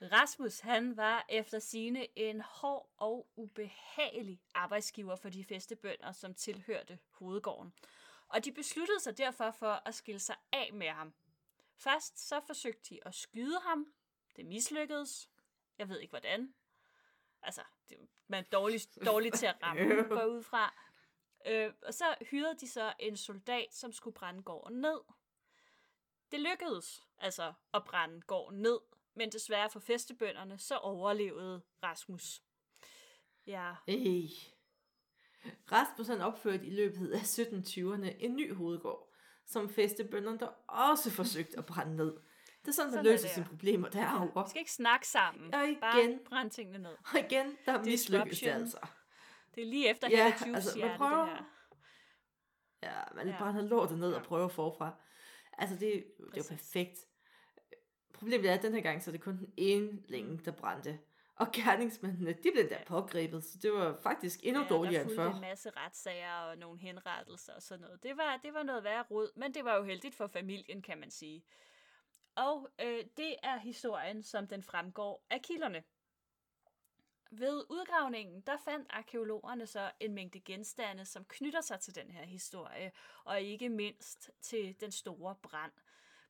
[0.02, 6.98] Rasmus, han var efter sine en hård og ubehagelig arbejdsgiver for de festebønder, som tilhørte
[7.11, 7.74] hovedgården.
[8.28, 11.14] Og de besluttede sig derfor for at skille sig af med ham.
[11.76, 13.87] Først så forsøgte de at skyde ham.
[14.37, 15.31] Det mislykkedes.
[15.78, 16.55] Jeg ved ikke hvordan.
[17.42, 20.74] Altså, det, man er dårlig, dårlig til at ramme, går ud fra.
[21.46, 25.00] Øh, og så hyrede de så en soldat, som skulle brænde gården ned.
[26.33, 28.79] Det lykkedes altså at brænde gården ned,
[29.14, 32.42] men desværre for festebønderne, så overlevede Rasmus.
[33.47, 33.73] Ja.
[33.88, 34.29] Ej.
[35.73, 39.12] Rasmus han opførte i løbet af 1720'erne en ny hovedgård,
[39.47, 42.12] som festebønderne der også forsøgte at brænde ned.
[42.62, 44.45] Det er sådan, man er løser sine problemer derovre.
[44.45, 45.55] Vi skal ikke snakke sammen.
[45.55, 45.81] Og igen.
[45.81, 46.97] Bare brænd tingene ned.
[47.12, 48.79] Og igen, der mislykkes det altså.
[49.55, 51.45] Det er lige efter Ja, ja, Hella Juice altså, man prøver- det her.
[52.83, 53.38] Ja, man ja.
[53.38, 54.95] Brænder lortet ned og prøver forfra.
[55.59, 56.49] Altså, det, det er jo Præcis.
[56.49, 57.07] perfekt.
[58.12, 60.99] Problemet er, at den her gang, så er det kun den ene længe, der brændte.
[61.37, 62.85] Og gerningsmændene, de blev Ja.
[62.87, 65.35] pågrebet, så det var faktisk endnu ja, dårligere der end før.
[65.35, 68.03] en masse retssager og nogle henrettelser og sådan noget.
[68.03, 70.99] Det var, det var noget værre råd, men det var jo heldigt for familien, kan
[70.99, 71.45] man sige.
[72.35, 75.83] Og øh, det er historien, som den fremgår af kilderne.
[77.35, 82.25] Ved udgravningen, der fandt arkeologerne så en mængde genstande, som knytter sig til den her
[82.25, 82.92] historie,
[83.25, 85.73] og ikke mindst til den store brand.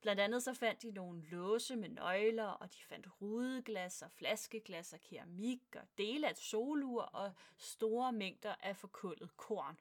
[0.01, 4.93] Blandt andet så fandt de nogle låse med nøgler, og de fandt rudeglas og flaskeglas
[4.93, 9.81] og keramik og dele af et solur og store mængder af forkullet korn.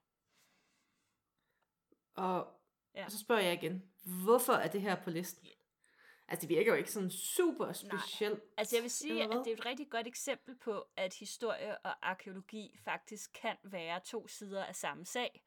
[2.16, 2.48] Og,
[2.96, 3.06] Ja.
[3.06, 3.92] og så spørger jeg igen,
[4.24, 5.48] hvorfor er det her på listen?
[6.32, 8.40] Altså, det virker jo ikke sådan super specielt.
[8.58, 12.10] Altså jeg vil sige, at det er et rigtig godt eksempel på, at historie og
[12.10, 15.44] arkeologi faktisk kan være to sider af samme sag.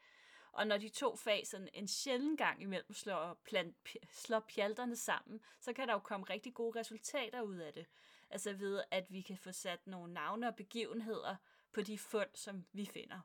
[0.52, 4.96] Og når de to fag sådan en sjælden gang imellem slår, plan, p- slår pjalterne
[4.96, 7.86] sammen, så kan der jo komme rigtig gode resultater ud af det.
[8.30, 11.36] Altså ved, at vi kan få sat nogle navne og begivenheder
[11.72, 13.20] på de fund, som vi finder.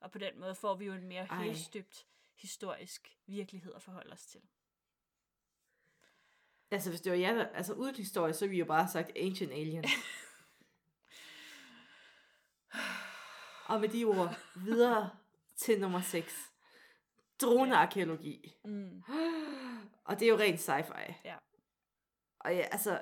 [0.00, 1.44] Og på den måde får vi jo en mere Ej.
[1.44, 4.40] helstøbt historisk virkelighed at forholde os til.
[6.70, 8.90] Altså, hvis det var jer, der, altså uden historie, så ville vi jo bare have
[8.90, 9.90] sagt Ancient Aliens.
[13.68, 15.10] og med de ord, videre
[15.56, 16.52] til nummer 6.
[17.40, 18.56] Dronearkeologi.
[18.64, 19.02] Mm.
[20.04, 21.14] Og det er jo rent sci-fi.
[21.24, 21.36] Ja.
[22.38, 23.00] Og ja, altså,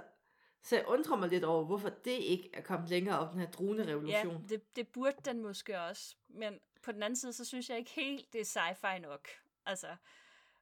[0.62, 3.50] så jeg undrer mig lidt over, hvorfor det ikke er kommet længere op, den her
[3.50, 4.42] dronerevolution.
[4.42, 6.16] Ja, det, det burde den måske også.
[6.28, 9.28] Men på den anden side, så synes jeg ikke helt, det er sci-fi nok.
[9.66, 9.96] Altså,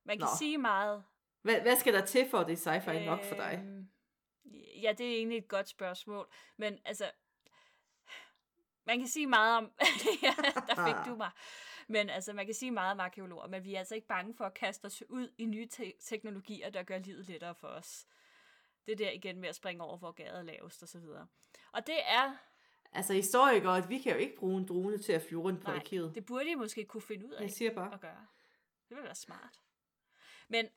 [0.05, 0.37] man kan Nå.
[0.39, 1.05] sige meget.
[1.47, 3.63] Hvad, hvad skal der til for, at det er sci-fi nok for dig?
[3.67, 3.89] Øhm,
[4.83, 6.29] Ja, det er egentlig et godt spørgsmål.
[6.57, 7.11] Men altså,
[8.87, 9.73] man kan sige meget om...
[10.23, 10.35] ja,
[10.67, 11.31] der fik du mig.
[11.89, 14.45] Men altså, man kan sige meget om arkeologer, men vi er altså ikke bange for
[14.45, 18.07] at kaste os ud i nye te- teknologier, der gør livet lettere for os.
[18.87, 21.27] Det er der igen med at springe over, hvor gader er lavest og så videre.
[21.73, 22.37] Og det er
[22.93, 26.15] Altså, historikere, vi kan jo ikke bruge en drone til at flyve rundt på arkivet.
[26.15, 27.95] det burde I måske kunne finde ud af Jeg siger bare.
[27.95, 28.27] at gøre.
[28.89, 29.61] Det ville være smart.
[30.49, 30.69] Men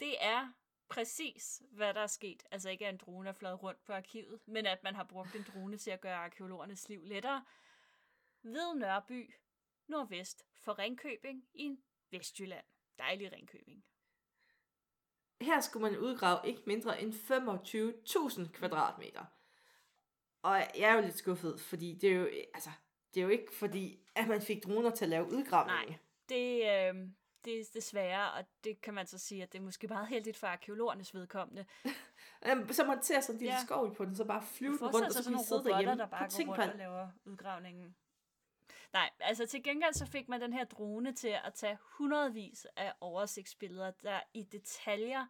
[0.00, 0.52] det er
[0.88, 2.42] præcis, hvad der er sket.
[2.50, 5.34] Altså ikke, at en drone er fløjet rundt på arkivet, men at man har brugt
[5.34, 7.44] en drone til at gøre arkeologernes liv lettere.
[8.42, 9.34] Ved Nørby,
[9.86, 11.76] nordvest for Ringkøbing i
[12.10, 12.64] Vestjylland.
[12.98, 13.84] Dejlig Ringkøbing.
[15.40, 19.24] Her skulle man udgrave ikke mindre end 25.000 kvadratmeter.
[20.42, 22.70] Og jeg er jo lidt skuffet, fordi det er jo, altså,
[23.14, 25.88] det er jo ikke fordi, at man fik droner til at lave udgravningen.
[25.88, 25.98] Nej.
[26.28, 26.62] Det,
[26.94, 27.08] øh,
[27.44, 30.36] det er desværre, og det kan man så sige, at det er måske meget heldigt
[30.36, 31.66] for arkeologernes vedkommende,
[32.46, 33.58] Øhm, Så monterer sådan en lille Ja.
[33.58, 33.64] ja.
[33.64, 35.96] skov på den, så bare flyve den rundt, og så kan sidde robotter, derhjemme.
[36.02, 37.96] der bare Prøv går rundt på og laver udgravningen.
[38.92, 42.92] Nej, altså til gengæld så fik man den her drone til at tage hundredvis af
[43.00, 45.26] oversigtsbilleder, der i detaljer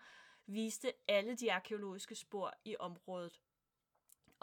[0.47, 3.41] viste alle de arkeologiske spor i området.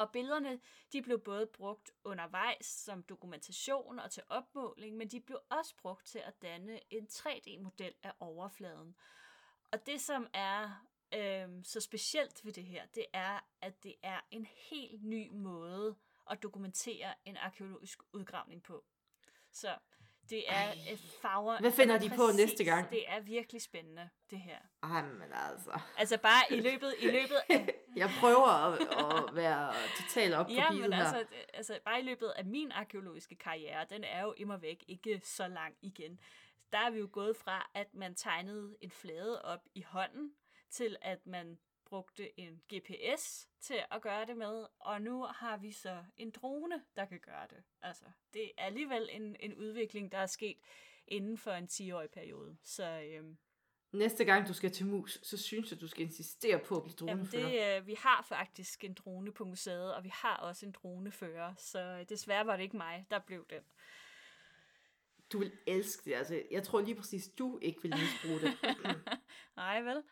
[0.01, 0.59] Og billederne,
[0.93, 6.05] de blev både brugt undervejs som dokumentation og til opmåling, men de blev også brugt
[6.05, 8.95] til at danne en 3D-model af overfladen.
[9.71, 14.19] Og det, som er øh, så specielt ved det her, det er, at det er
[14.31, 15.95] en helt ny måde
[16.29, 18.85] at dokumentere en arkeologisk udgravning på.
[19.51, 19.77] Så
[20.29, 20.77] det er Ej.
[20.89, 21.59] et farver...
[21.59, 22.89] Hvad finder de på næste gang?
[22.89, 24.57] Det er virkelig spændende, det her.
[24.83, 25.79] Ej, men altså.
[25.97, 27.73] Altså bare i løbet, i løbet af...
[27.95, 28.81] Jeg prøver at,
[29.29, 32.71] at være totalt op på Ja, men altså, det- altså bare i løbet af min
[32.71, 36.19] arkeologiske karriere, den er jo immer væk ikke så lang igen.
[36.71, 40.31] Der er vi jo gået fra, at man tegnede en flade op i hånden,
[40.69, 41.57] til at man
[41.91, 46.83] brugte en GPS til at gøre det med, og nu har vi så en drone,
[46.95, 47.63] der kan gøre det.
[47.81, 50.57] Altså, det er alligevel en, en udvikling, der er sket
[51.07, 52.57] inden for en 10-årig periode.
[52.63, 53.37] Så øhm,
[53.91, 56.95] Næste gang du skal til mus, så synes jeg, du skal insistere på at blive
[57.09, 57.75] Jamen dronefører.
[57.75, 61.53] det, øh, vi har faktisk en drone på museet, og vi har også en dronefører,
[61.57, 63.61] så øh, desværre var det ikke mig, der blev den.
[65.31, 66.15] Du vil elske det.
[66.15, 68.57] Altså, jeg tror lige præcis, du ikke vil misbruge det.
[69.55, 70.03] Nej, vel?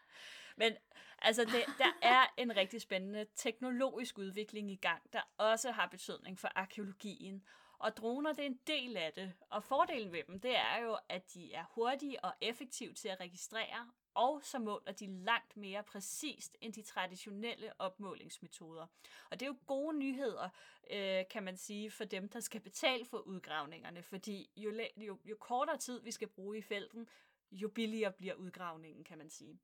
[0.59, 0.73] Men
[1.21, 6.39] altså, det, der er en rigtig spændende teknologisk udvikling i gang, der også har betydning
[6.39, 7.43] for arkeologien.
[7.79, 9.33] Og droner, det er en del af det.
[9.49, 13.19] Og fordelen ved dem, det er jo, at de er hurtige og effektive til at
[13.19, 18.87] registrere, og så måler de langt mere præcist end de traditionelle opmålingsmetoder.
[19.31, 20.49] Og det er jo gode nyheder,
[20.91, 25.35] øh, kan man sige, for dem, der skal betale for udgravningerne, fordi jo, jo, jo
[25.39, 27.09] kortere tid vi skal bruge i felten,
[27.51, 29.59] jo billigere bliver udgravningen, kan man sige.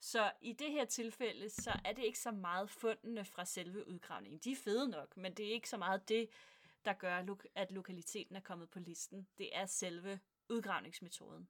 [0.00, 4.38] Så i det her tilfælde, så er det ikke så meget fundene fra selve udgravningen.
[4.38, 6.28] De er fede nok, men det er ikke så meget det,
[6.84, 9.28] der gør, at lokaliteten er kommet på listen.
[9.38, 11.48] Det er selve udgravningsmetoden.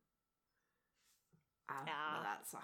[1.69, 2.19] Ah, ja.
[2.19, 2.59] Men altså.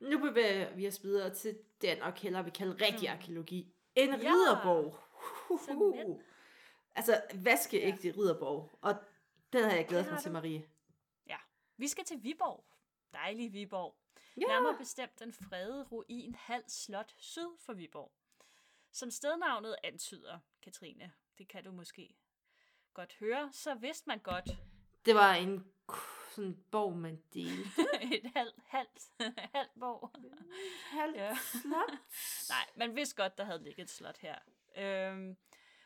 [0.00, 3.16] Nu bevæger vi os videre til den, og kalder vi kalder rigtig mm.
[3.16, 3.74] arkeologi.
[3.94, 4.16] En ja.
[4.16, 4.98] ridderborg.
[5.50, 6.20] Uh,
[6.94, 8.14] altså vaskeægte ja.
[8.18, 8.70] ridderborg.
[8.80, 8.94] Og
[9.52, 10.66] den har jeg glædet mig til, Marie.
[11.26, 11.36] Ja.
[11.76, 12.64] Vi skal til Viborg.
[13.12, 13.99] Dejlig Viborg.
[14.36, 14.46] Ja.
[14.46, 18.12] Nærmere bestemt den fredede ruin Hal Slot syd for Viborg.
[18.92, 22.14] Som stednavnet antyder, Katrine, det kan du måske
[22.94, 24.50] godt høre, så vidste man godt.
[25.04, 25.72] Det var en
[26.30, 27.70] sådan en borg, man delte.
[28.16, 29.02] et halvt, halvt,
[29.54, 30.10] halvt borg.
[30.90, 31.34] halvt ja.
[31.34, 31.98] slot?
[32.54, 34.38] Nej, man vidste godt, der havde ligget et slot her.
[34.76, 35.36] Øhm,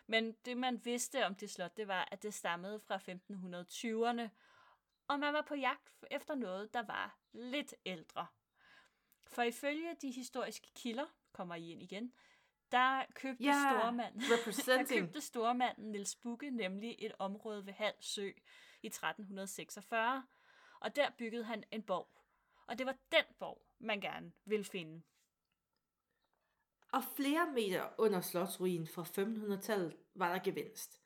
[0.07, 4.29] men det, man vidste om det slot, det var, at det stammede fra 1520'erne,
[5.09, 8.27] og man var på jagt efter noget, der var lidt ældre.
[9.27, 12.13] For ifølge de historiske kilder, kommer I ind igen,
[12.73, 14.21] der købte yeah, stormanden,
[14.67, 18.31] der købte stormanden Niels Bukke nemlig et område ved Hal Sø
[18.83, 20.27] i 1346,
[20.81, 22.09] og der byggede han en borg.
[22.67, 25.03] Og det var den borg, man gerne ville finde.
[26.93, 31.01] Og flere meter under slotsruinen fra 1500-tallet var der gevinst.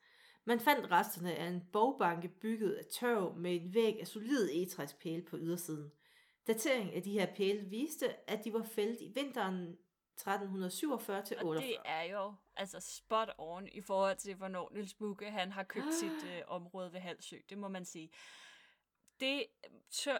[0.48, 5.22] Man fandt resterne af en borgbanke bygget af tørv med en væg af solid egetræspæle
[5.22, 5.92] på ydersiden.
[6.46, 11.56] Datering af de her pæle viste, at de var fældet i vinteren 1347 til 48.
[11.56, 15.62] Og det er jo altså spot on i forhold til, hvornår Niels Bukke han har
[15.62, 17.36] købt sit øh, område ved Halsø.
[17.48, 18.10] Det må man sige.
[19.20, 19.46] Det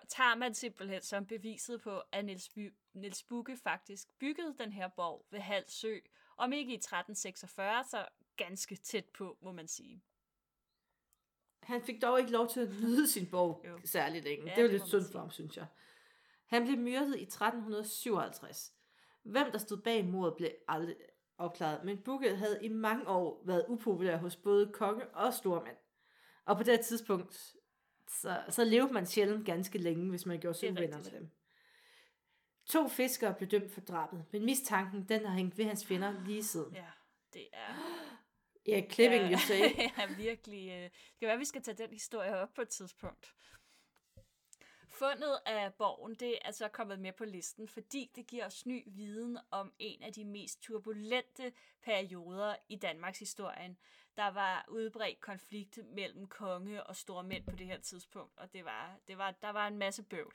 [0.09, 2.51] tager man simpelthen som beviset på, at Niels,
[2.93, 5.99] Niels Bukke faktisk byggede den her borg ved Halsø.
[6.37, 10.03] Om ikke i 1346, så ganske tæt på, må man sige.
[11.63, 13.79] Han fik dog ikke lov til at nyde sin borg jo.
[13.85, 14.51] særligt længe.
[14.51, 15.67] Ja, det var lidt synd for ham, synes jeg.
[16.47, 18.73] Han blev myrdet i 1357.
[19.23, 20.97] Hvem der stod bag mordet blev aldrig
[21.39, 25.77] opklaret, men Bukke havde i mange år været upopulær hos både konge og stormand.
[26.45, 27.55] Og på det tidspunkt,
[28.09, 31.31] så, så levede man sjældent ganske længe, hvis man gjorde sig uvenner med dem.
[32.67, 36.45] To fiskere blev dømt for drabet, men mistanken den har hængt ved hans fjender lige
[36.45, 36.75] siden.
[36.75, 36.87] Ja,
[37.33, 37.75] det er...
[38.69, 39.61] Ja, clipping, ja, you say.
[39.99, 40.69] ja, virkelig.
[40.69, 43.35] Øh, det kan være, at vi skal tage den historie op på et tidspunkt.
[44.89, 48.83] Fundet af borgen det er altså kommet med på listen, fordi det giver os ny
[48.87, 51.53] viden om en af de mest turbulente
[51.83, 53.79] perioder i Danmarks historien.
[54.17, 58.65] Der var udbredt konflikt mellem konge og store mænd på det her tidspunkt, og det
[58.65, 60.35] var, det var, der var en masse bøvl.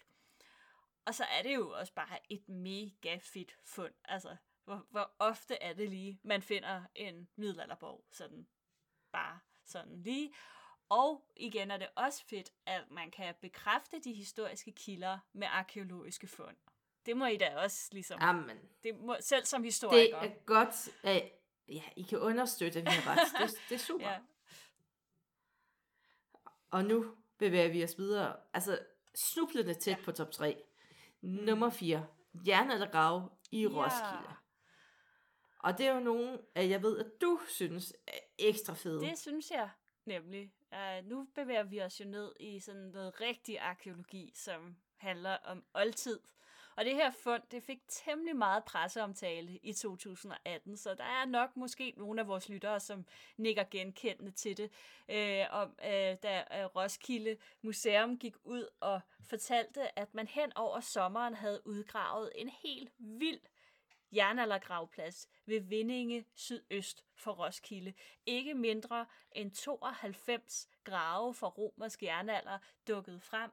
[1.06, 3.94] Og så er det jo også bare et mega fedt fund.
[4.06, 4.36] Altså,
[4.66, 8.48] hvor, hvor ofte er det lige, man finder en middelalderborg, sådan
[9.12, 10.34] bare sådan lige.
[10.90, 16.28] Og igen er det også fedt, at man kan bekræfte de historiske kilder med arkeologiske
[16.28, 16.56] fund.
[17.06, 18.20] Det må I da også ligesom...
[18.22, 18.58] Amen.
[18.84, 20.22] Det må, selv som historiker.
[20.22, 21.32] Det er godt, at
[21.68, 23.50] ja, I kan understøtte, vi har ret.
[23.50, 24.10] Det, det er super.
[24.10, 24.20] ja.
[26.72, 28.36] Og nu bevæger vi os videre.
[28.54, 28.80] Altså,
[29.16, 30.04] snublende tæt ja.
[30.06, 30.64] på top 3.
[31.22, 32.08] Nummer 4.
[32.48, 33.68] Jernaldergrav i ja.
[33.68, 34.36] Roskilde.
[35.64, 39.00] Og det er jo nogen, at jeg ved, at du synes er ekstra fede.
[39.00, 39.70] Det synes jeg
[40.06, 40.52] nemlig.
[40.72, 45.64] Uh, nu bevæger vi os jo ned i sådan noget rigtig arkeologi, som handler om
[45.74, 46.20] oldtid.
[46.76, 51.58] Og det her fund, det fik temmelig meget presseomtale i 2018, så der er nok
[51.58, 53.06] måske nogle af vores lyttere, som
[53.38, 54.72] nikker genkendende til det.
[55.10, 60.80] Øh, om, øh, da øh, Roskilde Museum gik ud og fortalte, at man hen over
[60.80, 63.40] sommeren havde udgravet en helt vild
[64.16, 67.94] jernaldergravplads ved Vindinge sydøst for Roskilde.
[68.26, 72.58] Ikke mindre end 92 grave fra romersk jernalder
[72.88, 73.52] dukket frem,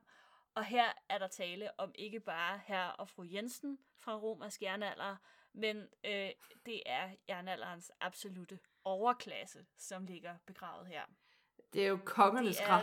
[0.54, 5.16] og her er der tale om ikke bare herr og fru Jensen fra romersk jernalder,
[5.52, 6.30] men øh,
[6.66, 11.02] det er jernalderens absolute overklasse, som ligger begravet her.
[11.72, 12.82] Det er jo kongernes, det er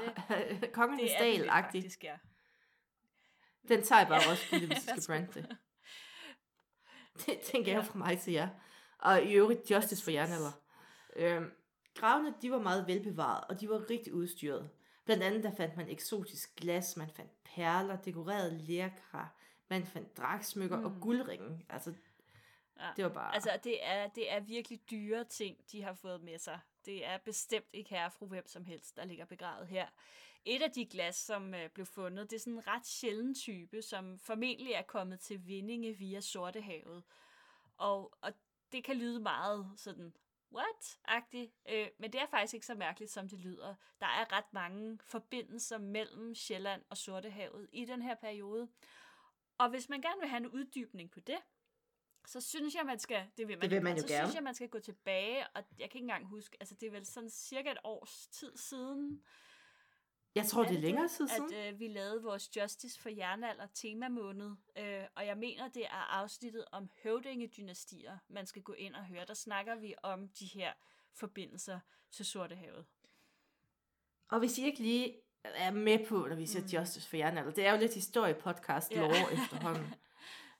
[0.61, 0.71] det.
[0.79, 2.03] kongernes dal-agtigt.
[2.03, 2.17] Ja.
[3.67, 4.31] Den tager jeg bare ja.
[4.31, 5.57] også, hvis vi skal brande det.
[7.25, 8.49] Det tænker jeg fra mig til jer.
[8.99, 10.51] Og i øvrigt Justice for jernalder.
[11.15, 11.51] Øhm,
[11.95, 14.69] gravene, de var meget velbevaret, og de var rigtig udstyret.
[15.05, 19.35] Blandt andet der fandt man eksotisk glas, man fandt perler, dekoreret lærkar,
[19.67, 20.85] man fandt dragsmykker mm.
[20.85, 21.65] og guldringen.
[21.69, 21.93] Altså,
[22.79, 22.87] ja.
[22.95, 23.33] det var bare...
[23.33, 26.59] Altså, det er, det er virkelig dyre ting, de har fået med sig.
[26.85, 29.87] det er bestemt ikke herre fru hvem som helst, der ligger begravet her.
[30.49, 33.81] Et af de glas, som øh, blev fundet, det er sådan en ret sjælden type,
[33.81, 37.03] som formentlig er kommet til Vindinge via Sortehavet.
[37.77, 38.33] Og, og
[38.71, 40.13] det kan lyde meget sådan,
[40.55, 43.75] what-agtigt, øh, men det er faktisk ikke så mærkeligt, som det lyder.
[43.99, 48.67] Der er ret mange forbindelser mellem Sjælland og Sortehavet i den her periode.
[49.57, 51.37] Og hvis man gerne vil have en uddybning på det,
[52.27, 54.27] så synes jeg, man skal, det vil man, Det vil man jo så gerne.
[54.27, 56.91] synes jeg, man skal gå tilbage, og jeg kan ikke engang huske, altså det er
[56.91, 59.23] vel sådan cirka et års tid siden,
[60.35, 61.53] Jeg tror, det er det længere tid siden.
[61.53, 66.19] at øh, vi lavede vores Justice for Jernalder temamåned, øh, og jeg mener, det er
[66.21, 69.25] afsnittet om høvdingedynastier, man skal gå ind og høre.
[69.25, 70.73] Der snakker vi om de her
[71.13, 71.79] forbindelser
[72.11, 72.85] til Sortehavet.
[74.29, 76.67] Og hvis I ikke lige er med på, når vi siger Mm.
[76.81, 78.99] Justice for Jernalder, det er jo lidt historiepodcast Ja.
[79.01, 79.93] lore efterhånden.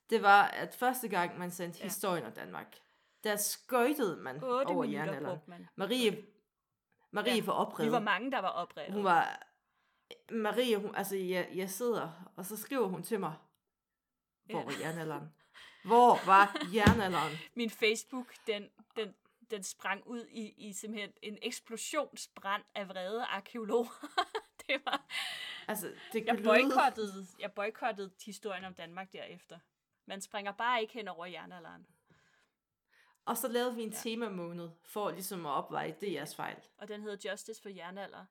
[0.10, 1.84] Det var, at første gang man sendte Ja.
[1.86, 2.76] historien om Danmark,
[3.24, 5.40] der skøjtede man 8 over jernalderen.
[5.76, 6.26] Marie,
[7.12, 7.88] Marie Ja, var oprevet.
[7.92, 8.94] Vi var mange, der var oprevet.
[8.94, 9.47] Hun var...
[10.32, 13.34] Marie, hun, altså jeg, jeg sidder, og så skriver hun til mig,
[14.46, 14.66] hvor Ja.
[14.66, 15.34] var jernalderen?
[15.86, 17.38] Hvor var jernalderen?
[17.56, 19.16] Min Facebook, den, den,
[19.52, 24.08] den sprang ud i, i simpelthen en eksplosionsbrand af vrede arkeologer.
[24.68, 25.06] det var...
[25.68, 29.60] Altså, det Jeg boykottede, jeg boykottede historien om Danmark derefter.
[30.06, 31.88] Man springer bare ikke hen over jernalderen.
[33.26, 33.96] Og så lavede vi en Ja.
[33.98, 36.58] temamåned, for ligesom at opveje DR's fejl.
[36.78, 38.26] Og den hedder Justice for jernalder.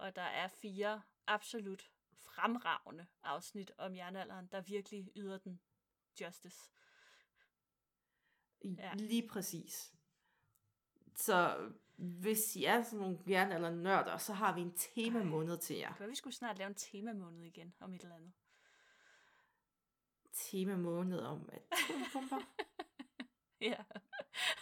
[0.00, 5.60] Og der er fire absolut fremragende afsnit om jernalderen, der virkelig yder den
[6.20, 6.70] justice.
[8.64, 8.94] Ja.
[8.94, 9.94] Lige præcis.
[11.16, 15.94] Så hvis I er sådan nogle jernalder nørder, så har vi en temamåned til jer.
[15.94, 18.32] Kan vi skulle snart lave en temamåned igen om et eller andet?
[20.32, 22.40] Temamåned om atompumper.
[23.60, 23.76] Ja.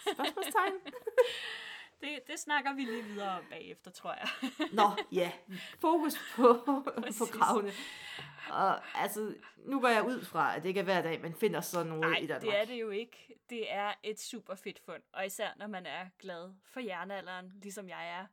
[0.01, 0.73] Spørgsmålstegn.
[2.01, 4.29] Det, det snakker vi lige videre om bagefter, tror jeg.
[4.79, 5.31] Nå, ja.
[5.79, 6.53] Fokus på,
[7.19, 7.71] på gravene.
[8.49, 11.61] Og altså, nu går jeg ud fra, at det ikke er hver dag, man finder
[11.61, 12.41] sådan noget Nej, i Danmark.
[12.41, 13.35] det er det jo ikke.
[13.49, 17.89] Det er et super fedt fund, og især når man er glad for jernalderen, ligesom
[17.89, 18.25] jeg er.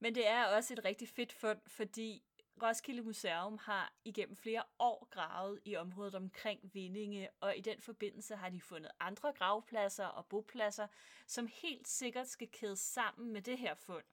[0.00, 2.22] Men det er også et rigtig fedt fund, fordi
[2.62, 8.36] Roskilde Museum har igennem flere år gravet i området omkring Vindinge, og i den forbindelse
[8.36, 10.86] har de fundet andre gravpladser og bopladser,
[11.26, 14.04] som helt sikkert skal kædes sammen med det her fund.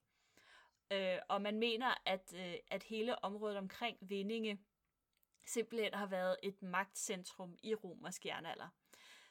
[0.91, 4.59] Øh, og man mener, at, øh, at hele området omkring Vindinge
[5.45, 8.67] simpelthen har været et magtcentrum i romersk jernalder.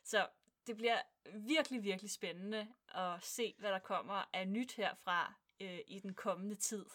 [0.02, 0.28] Så
[0.66, 0.98] det bliver
[1.34, 6.54] virkelig, virkelig spændende at se, hvad der kommer af nyt herfra øh, i den kommende
[6.54, 6.86] tid.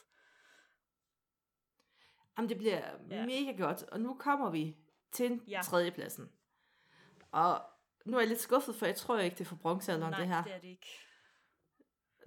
[2.40, 3.26] Jamen, det bliver Ja.
[3.26, 3.84] mega godt.
[3.84, 4.78] Og nu kommer vi
[5.12, 5.62] til Ja.
[5.64, 6.30] tredjepladsen.
[7.32, 7.62] Og
[8.06, 10.28] nu er jeg lidt skuffet, for jeg tror ikke, det er for bronzealderen, Nej, det
[10.28, 10.44] her.
[10.44, 10.88] det er det ikke.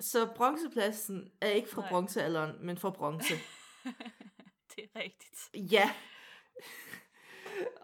[0.01, 1.91] Så bronzepladsen er ikke fra Nej.
[1.91, 3.35] bronzealderen, men fra bronze.
[4.77, 5.51] det er rigtigt.
[5.73, 5.91] ja.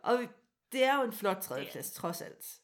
[0.02, 0.18] og
[0.72, 2.60] det er jo en flot tredjeplads, trods alt.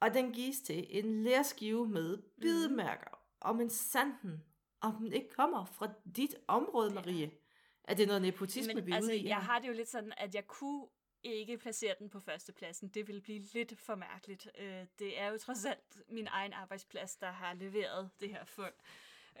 [0.00, 4.44] Og den gives til en lærskive med bidemærker om en sanden,
[4.80, 7.30] om den ikke kommer fra dit område, Marie.
[7.86, 9.28] Er det noget nepotisme, Men vi er altså, ude i?
[9.28, 10.86] jeg har det jo lidt sådan, at jeg kunne
[11.22, 12.88] ikke placere den på førstepladsen.
[12.88, 14.48] Det ville blive lidt for mærkeligt.
[14.58, 18.72] Øh, det er jo trods alt min egen arbejdsplads, der har leveret det her fund.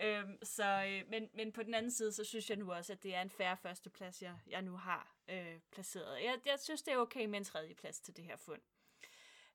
[0.02, 3.02] Øhm, så, øh, men, men på den anden side, så synes jeg nu også, at
[3.02, 6.22] det er en færre førsteplads, jeg, jeg nu har øh, placeret.
[6.24, 8.60] Jeg, jeg synes, det er okay med en tredjeplads til det her fund.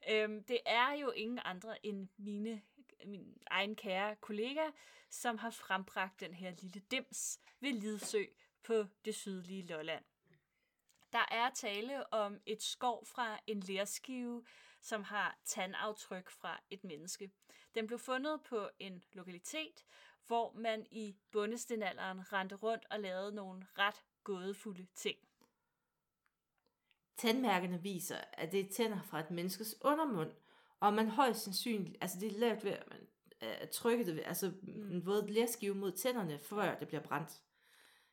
[0.10, 2.62] Øhm, det er jo ingen andre end mine,
[3.06, 4.64] min egen kære kollega,
[5.10, 8.24] som har frembragt den her lille dims ved Lidsø
[8.64, 10.04] på det sydlige Lolland.
[11.12, 14.46] Der er tale om et skov fra en lærskive,
[14.82, 17.32] som har tandaftryk fra et menneske.
[17.76, 19.86] Den blev fundet på en lokalitet,
[20.28, 25.18] hvor man i bundestenalderen rendte rundt og lavede nogle ret gådefulde ting.
[27.18, 30.32] Tandmærkerne viser, at det er tænder fra et menneskes undermund,
[30.80, 33.08] og man højst sandsynligt, altså det er lavet ved, at man
[33.42, 34.92] uh, trykker det, altså mm.
[34.92, 37.42] en våd lærskive mod tænderne, før det bliver brændt.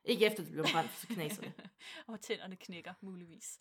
[0.09, 1.53] Ikke efter det blev brændt, så knaser det.
[2.07, 3.59] og tænderne knækker muligvis.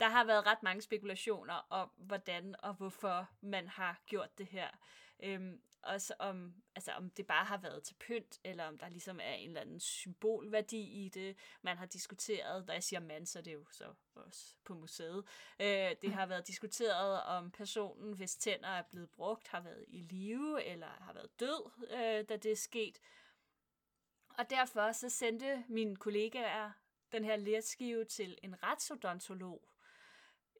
[0.00, 4.68] Der har været ret mange spekulationer om, hvordan og hvorfor man har gjort det her.
[5.22, 9.20] Øhm, også om, altså om det bare har været til pynt, eller om der ligesom
[9.22, 11.36] er en eller anden symbolværdi i det.
[11.62, 15.24] Man har diskuteret, når jeg siger man, så er det jo så også på museet.
[15.60, 20.00] Øh, det har været diskuteret, om personen, hvis tænder er blevet brugt, har været i
[20.00, 23.00] live, eller har været død, øh, da det er sket.
[24.40, 26.70] Og derfor så sendte mine kollegaer
[27.12, 29.68] den her lerskive til en retsodontolog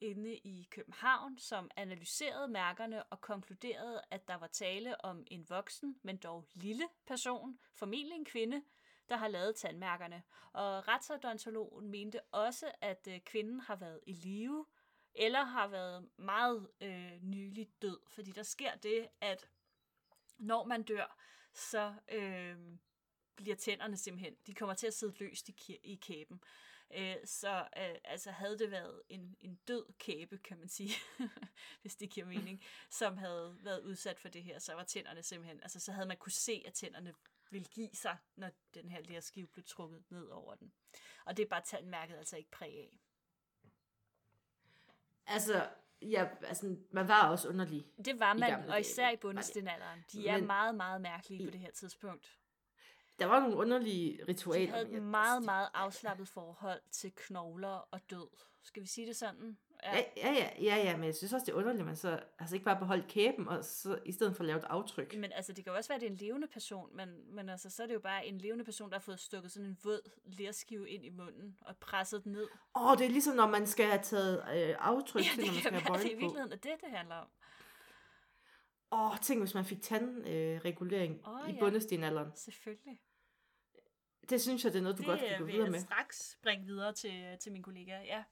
[0.01, 5.97] inde i København, som analyserede mærkerne og konkluderede, at der var tale om en voksen,
[6.03, 8.63] men dog lille person, formentlig en kvinde,
[9.09, 10.23] der har lavet tandmærkerne.
[10.53, 14.67] Og retsodontologen mente også, at øh, kvinden har været i live,
[15.15, 19.49] eller har været meget øh, nyligt død, fordi der sker det, at
[20.39, 21.17] når man dør,
[21.55, 22.57] så øh,
[23.43, 26.41] bliver tænderne simpelthen, de kommer til at sidde løst i, i kæben.
[26.95, 30.95] Øh, så øh, altså havde det været en, en død kæbe, kan man sige,
[31.83, 35.61] hvis det giver mening, som havde været udsat for det her, så var tænderne simpelthen,
[35.63, 37.15] altså så havde man kunne se, at tænderne
[37.51, 40.73] ville give sig, når den her lærskive blev trukket ned over den.
[41.25, 42.99] Og det er bare tandmærket altså ikke præg af.
[45.27, 45.69] Altså,
[46.03, 47.87] ja, altså, man var også underlig.
[48.05, 50.05] Det var man, og især i bundestenalderen.
[50.13, 52.40] De er Men, meget, meget mærkelige på det her tidspunkt.
[53.21, 54.67] Der var nogle underlige ritualer.
[54.67, 58.29] De havde et meget, meget afslappet forhold til knogler og død.
[58.63, 59.59] Skal vi sige det sådan?
[59.83, 59.97] Ja.
[59.97, 62.57] Ja, ja, ja, ja, men jeg synes også, det er underligt, at man så altså
[62.57, 65.17] ikke bare beholdt kæben, og så, i stedet for at lave et aftryk.
[65.17, 67.49] Men altså, det kan jo også være, at det er en levende person, men, men
[67.49, 69.79] altså, så er det jo bare en levende person, der har fået stukket sådan en
[69.85, 72.49] våd lærskive ind i munden og presset den ned.
[72.77, 75.53] Åh, oh, det er ligesom, når man skal have taget øh, aftryk ja, til, når
[75.53, 76.03] man skal have bøjle på.
[76.03, 77.29] det er i virkeligheden det, det handler om.
[78.93, 81.59] Åh, oh, tænk, hvis man fik tandregulering øh, oh, i ja.
[81.61, 82.31] bundestenalderen.
[82.37, 83.01] Selvfølgelig.
[84.31, 85.79] Det synes jeg, det er noget, du det godt kan gå videre med.
[85.79, 88.25] Det straks bringe videre til, til min kollega, ja.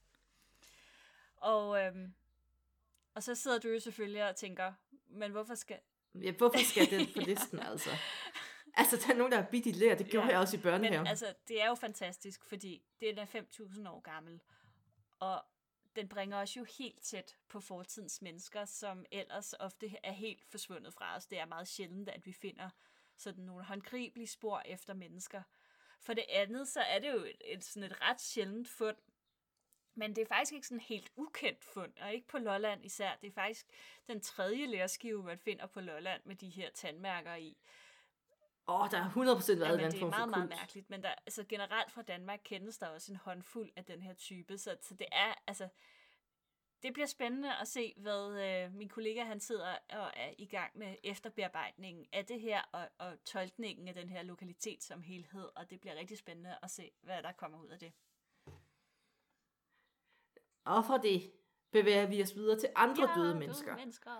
[1.37, 2.15] Og, øhm,
[3.15, 4.73] og så sidder du jo selvfølgelig og tænker,
[5.09, 5.79] men hvorfor skal...
[6.15, 7.91] Ja, hvorfor skal den på listen, altså?
[8.75, 10.61] Altså, der er nogen, der har bidt i lær, det gjorde ja, jeg også i
[10.61, 11.03] børnehaven.
[11.03, 14.41] Men altså, det er jo fantastisk, fordi det er 5.000 år gammel,
[15.21, 15.45] og
[15.97, 20.95] den bringer os jo helt tæt på fortidens mennesker, som ellers ofte er helt forsvundet
[20.95, 21.27] fra os.
[21.27, 22.71] Det er meget sjældent, at vi finder
[23.17, 25.43] sådan nogle håndgribelige spor efter mennesker.
[26.01, 28.97] For det andet, så er det jo et, et, sådan et ret sjældent fund,
[29.95, 33.11] men det er faktisk ikke sådan helt ukendt fund, og ikke på Lolland især.
[33.21, 33.67] Det er faktisk
[34.07, 37.57] den tredje lærskive, man finder på Lolland med de her tandmærker i.
[38.69, 39.17] Åh, oh, der er 100%
[39.59, 42.87] været ja, det er meget, meget mærkeligt, men der, altså, generelt fra Danmark kendes der
[42.87, 45.69] også en håndfuld af den her type, så, så det er, altså,
[46.83, 50.79] det bliver spændende at se, hvad øh, min kollega han sidder og er i gang
[50.79, 55.70] med efterbearbejdningen af det her, og, og tolkningen af den her lokalitet som helhed, og
[55.70, 57.93] det bliver rigtig spændende at se, hvad der kommer ud af det.
[60.64, 61.33] Og fra det
[61.70, 63.66] bevæger vi os videre til andre ja, døde mennesker.
[63.66, 64.11] Døde mennesker.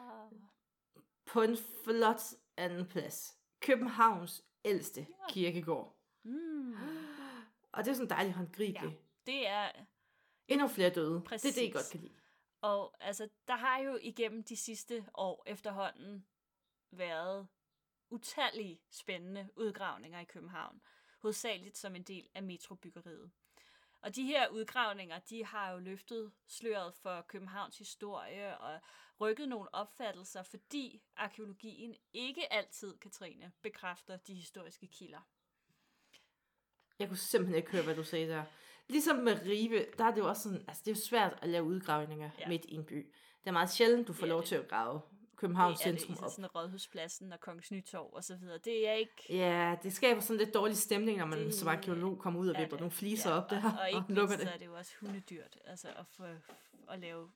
[1.27, 2.21] På en flot
[2.57, 3.39] anden plads.
[3.61, 5.33] Københavns ældste ja.
[5.33, 5.97] kirkegård.
[6.23, 6.77] Mm.
[7.73, 8.91] Og det er sådan en dejlig håndgribelig.
[8.91, 9.71] Ja, det er...
[10.49, 11.21] Endnu flere døde.
[11.21, 11.43] Præcis.
[11.43, 12.18] Det er det, jeg godt kan lide.
[12.61, 16.27] Og altså, der har jo igennem de sidste år efterhånden
[16.91, 17.49] været
[18.11, 20.81] utallige spændende udgravninger i København.
[21.19, 23.31] Hovedsageligt som en del af metrobyggeriet.
[24.01, 28.81] Og de her udgravninger, de har jo løftet sløret for Københavns historie og
[29.21, 35.21] rykket nogle opfattelser, fordi arkeologien ikke altid, Katrine, bekræfter de historiske kilder.
[36.99, 38.45] Jeg kunne simpelthen ikke høre, hvad du sagde der.
[38.89, 41.49] Ligesom med Ribe, der er det jo også sådan, altså det er jo svært at
[41.49, 42.49] lave udgravninger ja.
[42.49, 43.13] midt i en by.
[43.41, 45.01] Det er meget sjældent, du får lov til at grave
[45.37, 46.19] Københavns centrum op.
[46.19, 48.59] Det er sådan Rådhuspladsen og Kongens Nytorv og så videre.
[48.59, 49.25] Det er ikke...
[49.29, 52.61] Ja, det skaber sådan lidt dårlig stemning, når man det, som arkeolog kommer ud og
[52.61, 54.47] vipper nogle fliser ja, op der og, og, ikke og lukker det.
[54.47, 56.25] så er det jo også hundedyrt altså at, få,
[56.89, 57.29] at lave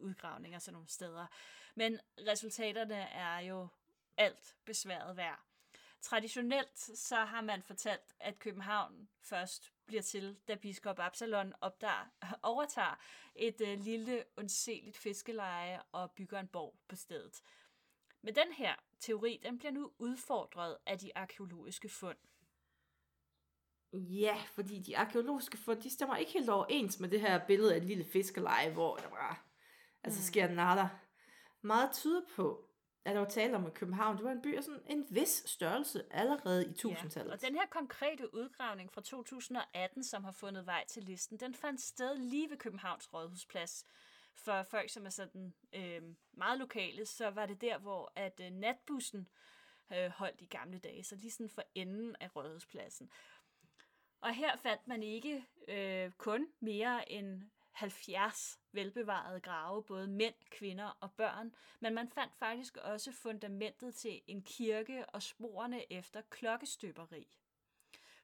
[0.00, 1.26] udgravninger sådan nogle steder.
[1.74, 3.68] Men resultaterne er jo
[4.16, 5.40] alt besværet værd.
[6.06, 12.06] Traditionelt så har man fortalt, at København først bliver til, da biskop Absalon opdager,
[12.42, 12.98] overtager
[13.34, 17.42] et øh, lille, undseligt fiskeleje og bygger en borg på stedet.
[18.22, 22.18] Men den her teori, den bliver nu udfordret af de arkeologiske fund.
[23.92, 27.76] Ja, fordi de arkeologiske fund, de stemmer ikke helt overens med det her billede af
[27.76, 29.36] et lille fiskeleje, hvor der bare
[30.04, 30.24] altså, mm.
[30.24, 30.88] sker natter.
[31.62, 32.65] Meget tyder på,
[33.06, 35.42] at der var tale om, at København det var en by af sådan en vis
[35.46, 37.30] størrelse allerede i 1000-tallet.
[37.30, 41.54] Ja, og den her konkrete udgravning fra 2018, som har fundet vej til listen, den
[41.54, 43.84] fandt sted lige ved Københavns Rådhusplads.
[44.34, 46.02] For folk, som er sådan øh,
[46.32, 49.28] meget lokale, så var det der, hvor at øh, natbussen
[49.92, 53.10] øh, holdt i gamle dage, så lige sådan for enden af Rådhuspladsen.
[54.20, 57.42] Og her fandt man ikke øh, kun mere end
[57.76, 64.20] 70 velbevarede grave, både mænd, kvinder og børn, men man fandt faktisk også fundamentet til
[64.26, 67.38] en kirke og sporene efter klokkestøberi.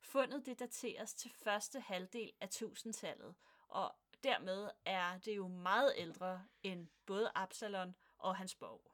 [0.02, 3.34] Fundet det dateres til første halvdel af 1000-tallet,
[3.68, 3.94] og
[4.24, 8.92] dermed er det jo meget ældre end både Absalon og hans borg.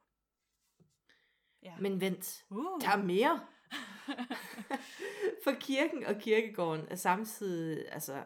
[1.63, 1.77] Ja.
[1.79, 2.81] Men vent, uh.
[2.81, 3.47] der er mere.
[5.43, 8.23] For kirken og kirkegården er samtidig altså,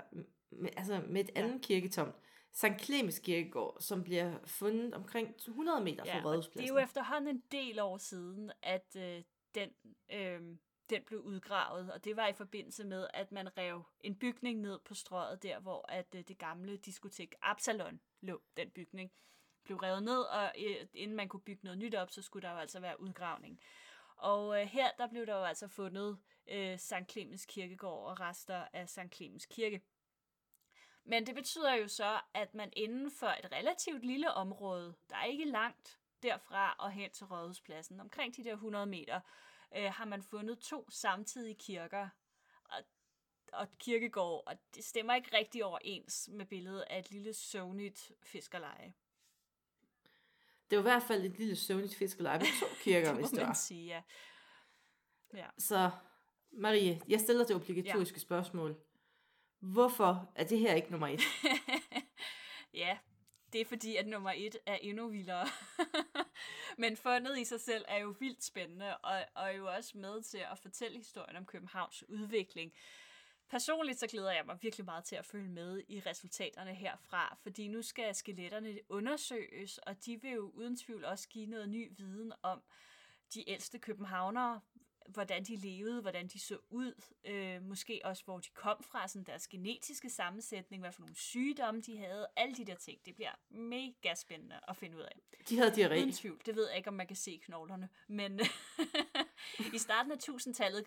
[0.59, 1.59] med, altså med et andet ja.
[1.67, 2.15] kirketomt
[2.53, 2.79] St.
[2.85, 6.75] Clemens Kirkegård, som bliver fundet omkring 100 meter fra Ja, det Rådhuspladsen.
[6.75, 9.23] er jo efterhånden en del år siden, at øh,
[9.55, 9.69] den,
[10.11, 10.41] øh,
[10.89, 14.79] den blev udgravet, og det var i forbindelse med, at man rev en bygning ned
[14.85, 19.11] på strøget, der hvor at øh, det gamle diskotek Absalon lå, den bygning,
[19.63, 22.53] blev revet ned, og øh, inden man kunne bygge noget nyt op, så skulle der
[22.53, 23.59] jo altså være udgravning.
[24.17, 27.11] Og øh, her, der blev der jo altså fundet øh, St.
[27.11, 29.15] Clemens Kirkegård og rester af St.
[29.15, 29.81] Clemens Kirke.
[31.05, 35.25] Men det betyder jo så, at man inden for et relativt lille område, der er
[35.25, 39.19] ikke langt derfra og hen til Rådhuspladsen, omkring de der 100 meter,
[39.77, 42.09] øh, har man fundet to samtidige kirker
[42.63, 42.83] og,
[43.53, 48.93] og kirkegård, og det stemmer ikke rigtig overens med billedet af et lille søvnigt fiskerleje.
[50.69, 53.41] Det var i hvert fald et lille søvnligt fiskerleje med to kirker, det hvis det
[53.41, 53.53] var.
[53.53, 54.01] sige, ja.
[55.33, 55.47] ja.
[55.57, 55.91] Så
[56.51, 58.21] Marie, jeg stiller det obligatoriske ja.
[58.21, 58.77] spørgsmål.
[59.63, 61.21] Hvorfor er det her ikke nummer et?
[62.83, 62.97] ja,
[63.53, 65.47] det er fordi, at nummer et er endnu vildere.
[66.77, 70.21] Men fundet i sig selv er jo vildt spændende, og, og er jo også med
[70.23, 72.73] til at fortælle historien om Københavns udvikling.
[73.49, 77.67] Personligt så glæder jeg mig virkelig meget til at følge med i resultaterne herfra, fordi
[77.67, 82.33] nu skal skeletterne undersøges, og de vil jo uden tvivl også give noget ny viden
[82.41, 82.61] om
[83.33, 84.61] de ældste københavnere,
[85.07, 86.93] hvordan de levede, hvordan de så ud,
[87.25, 91.81] øh, måske også hvor de kom fra, sådan deres genetiske sammensætning, hvad for nogle sygdomme
[91.81, 93.05] de havde, alle de der ting.
[93.05, 95.19] Det bliver mega spændende at finde ud af.
[95.49, 95.97] De havde diarré.
[95.97, 96.41] Uden tvivl.
[96.45, 98.39] Det ved jeg ikke, om man kan se knoglerne, men
[99.73, 100.85] i starten af 1000-tallet,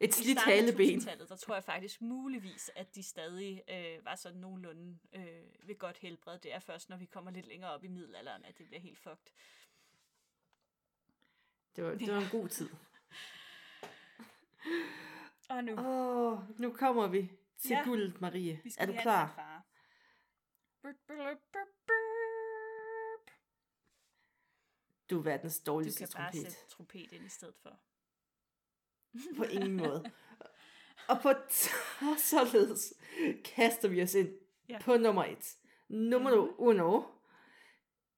[0.00, 0.98] Et slidt haleben.
[0.98, 5.22] 1000-tallet, der tror jeg faktisk muligvis, at de stadig øh, var sådan nogenlunde øh,
[5.68, 6.38] ved godt helbred.
[6.38, 8.98] Det er først, når vi kommer lidt længere op i middelalderen, at det bliver helt
[8.98, 9.32] fucked.
[11.76, 12.68] Det var, det var en god tid.
[15.50, 17.82] Og nu, Åh, oh, nu kommer vi til Ja.
[17.84, 18.60] guldet, Marie.
[18.64, 19.22] vi Er du klar?
[19.22, 19.62] en fanfare.
[20.82, 23.30] Burp, burp, burp, burp.
[25.10, 26.52] Du er verdens Du dårligste kan bare trompet.
[26.52, 27.80] sætte trompet ind i stedet for.
[29.38, 30.04] På ingen måde.
[31.08, 32.94] Og på t- således
[33.44, 34.38] kaster vi os ind
[34.68, 34.78] Ja.
[34.82, 35.56] på nummer et.
[35.88, 36.54] Nummer Mhm.
[36.58, 37.02] uno.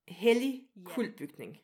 [0.09, 0.81] Hellig Ja.
[0.85, 1.59] kultbygning.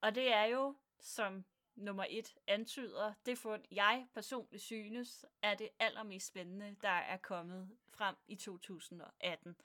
[0.00, 1.44] Og det er jo, som
[1.76, 7.70] nummer et antyder, det fund, jeg personligt synes, er det allermest spændende, der er kommet
[7.88, 9.56] frem i 2018.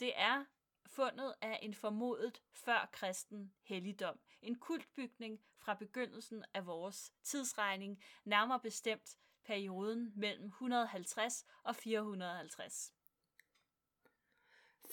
[0.00, 0.44] Det er
[0.86, 4.18] fundet af en formodet før-kristen helligdom.
[4.42, 12.92] En kultbygning fra begyndelsen af vores tidsregning, nærmere bestemt perioden mellem 150 og 450.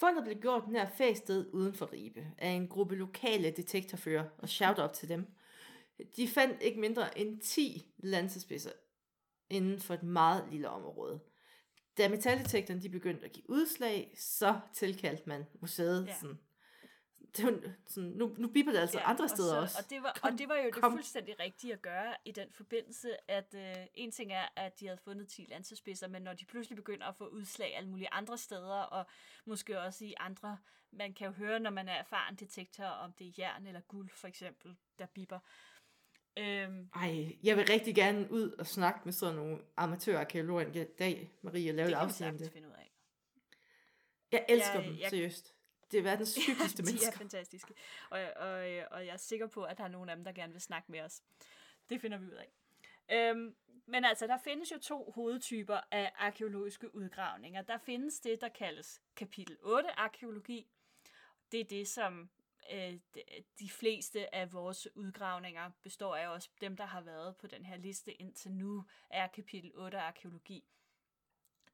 [0.00, 4.78] Fundet blev gjort nær fæstet uden for Ribe af en gruppe lokale detektorfører, og shout
[4.78, 5.37] out til dem.
[6.16, 8.70] De fandt ikke mindre end 10 lansespidser
[9.50, 11.20] inden for et meget lille område.
[11.98, 16.14] Da metaldetektoren de begyndte at give udslag, så tilkaldte man museet Ja.
[16.14, 16.38] sådan.
[17.36, 19.78] Det var sådan, nu, nu bipper det altså ja, andre og steder så, også.
[19.84, 20.92] Og det, var, Kom, og det var jo det kom.
[20.92, 24.98] fuldstændig rigtige at gøre i den forbindelse, at øh, en ting er, at de havde
[25.04, 28.80] fundet 10 lansespidser, men når de pludselig begynder at få udslag alle mulige andre steder,
[28.80, 29.06] og
[29.44, 30.58] måske også i andre,
[30.92, 34.10] man kan jo høre, når man er erfaren detektor, om det er jern eller guld
[34.10, 35.38] for eksempel, der bipper.
[36.38, 41.30] Øhm, Ej, jeg vil rigtig gerne ud og snakke med sådan nogle amatørarkeologer en dag,
[41.42, 42.52] Marie, og lave det et afsnit om det.
[42.52, 42.90] finde ud af.
[44.32, 45.54] Jeg elsker Jeg- dem, jeg- seriøst.
[45.90, 47.12] Det er verdens hyggeligste de er mennesker.
[47.18, 47.74] fantastiske.
[48.10, 48.50] Og, og,
[48.90, 50.92] og jeg er sikker på, at der er nogen af dem, der gerne vil snakke
[50.92, 51.22] med os.
[51.88, 52.48] Det finder vi ud af.
[53.12, 53.54] Øhm,
[53.86, 57.62] men altså, der findes jo to hovedtyper af arkeologiske udgravninger.
[57.62, 60.66] Der findes det, der kaldes kapitel 8 arkeologi.
[61.52, 62.30] Det er det, som
[62.70, 63.22] øh, de,
[63.58, 66.28] de fleste af vores udgravninger består af.
[66.28, 70.64] Også dem, der har været på den her liste indtil nu, er kapitel 8 arkeologi.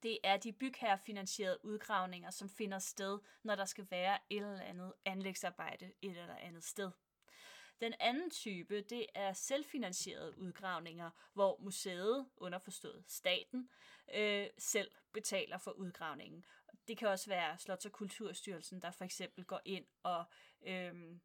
[0.02, 4.92] Det er de bygherrefinansierede udgravninger, som finder sted, når der skal være et eller andet
[5.04, 6.90] anlægsarbejde et eller andet sted.
[7.80, 13.68] Den anden type, det er selvfinansierede udgravninger, hvor museet, underforstået staten,
[14.14, 16.44] øh, selv betaler for udgravningen.
[16.88, 20.24] Det kan også være Slots- og Kulturstyrelsen, der for eksempel går ind og
[20.66, 21.20] øhm,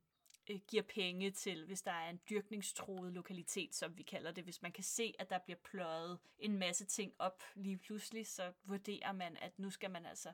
[0.50, 4.44] øh, giver penge til, hvis der er en dyrkningstroet lokalitet, som vi kalder det.
[4.44, 8.54] Hvis man kan se, at der bliver pløjet en masse ting op lige pludselig, så
[8.64, 10.34] vurderer man, at nu skal man altså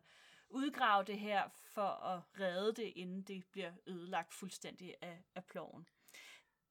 [0.49, 5.87] udgrave det her for at redde det, inden det bliver ødelagt fuldstændig af, af ploven.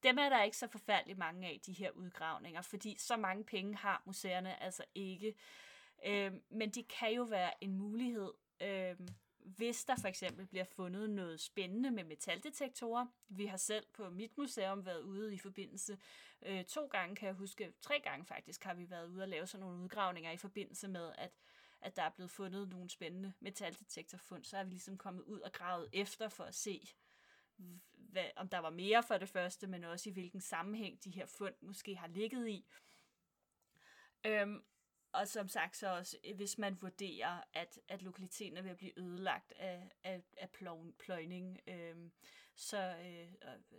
[0.05, 3.77] Dem er der ikke så forfærdeligt mange af, de her udgravninger, fordi så mange penge
[3.77, 5.35] har museerne altså ikke.
[6.07, 8.97] Øh, men de kan jo være en mulighed, øh,
[9.39, 13.07] hvis der for eksempel bliver fundet noget spændende med metaldetektorer.
[13.29, 15.99] Vi har selv på mit museum været ude i forbindelse
[16.43, 19.47] øh, to gange, kan jeg huske, tre gange faktisk, har vi været ude og lave
[19.47, 21.31] sådan nogle udgravninger i forbindelse med, at,
[21.81, 25.53] at der er blevet fundet nogle spændende metaldetektorfund, så er vi ligesom kommet ud og
[25.53, 26.89] gravet efter for at se,
[27.93, 31.27] hvad, om der var mere for det første, men også i hvilken sammenhæng de her
[31.27, 32.67] fund måske har ligget i.
[34.27, 34.65] Øhm,
[35.13, 38.99] og som sagt så også, hvis man vurderer, at, at lokaliteten er ved at blive
[38.99, 40.51] ødelagt af, af, af
[40.99, 42.13] pløjning, øhm,
[42.55, 43.33] så, øh,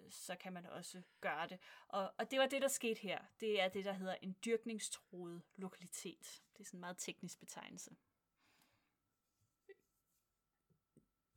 [0.10, 1.60] så kan man også gøre det.
[1.88, 3.20] Og, og det var det, der skete her.
[3.40, 6.42] Det er det, der hedder en dyrkningstroet lokalitet.
[6.54, 7.96] Det er sådan en meget teknisk betegnelse.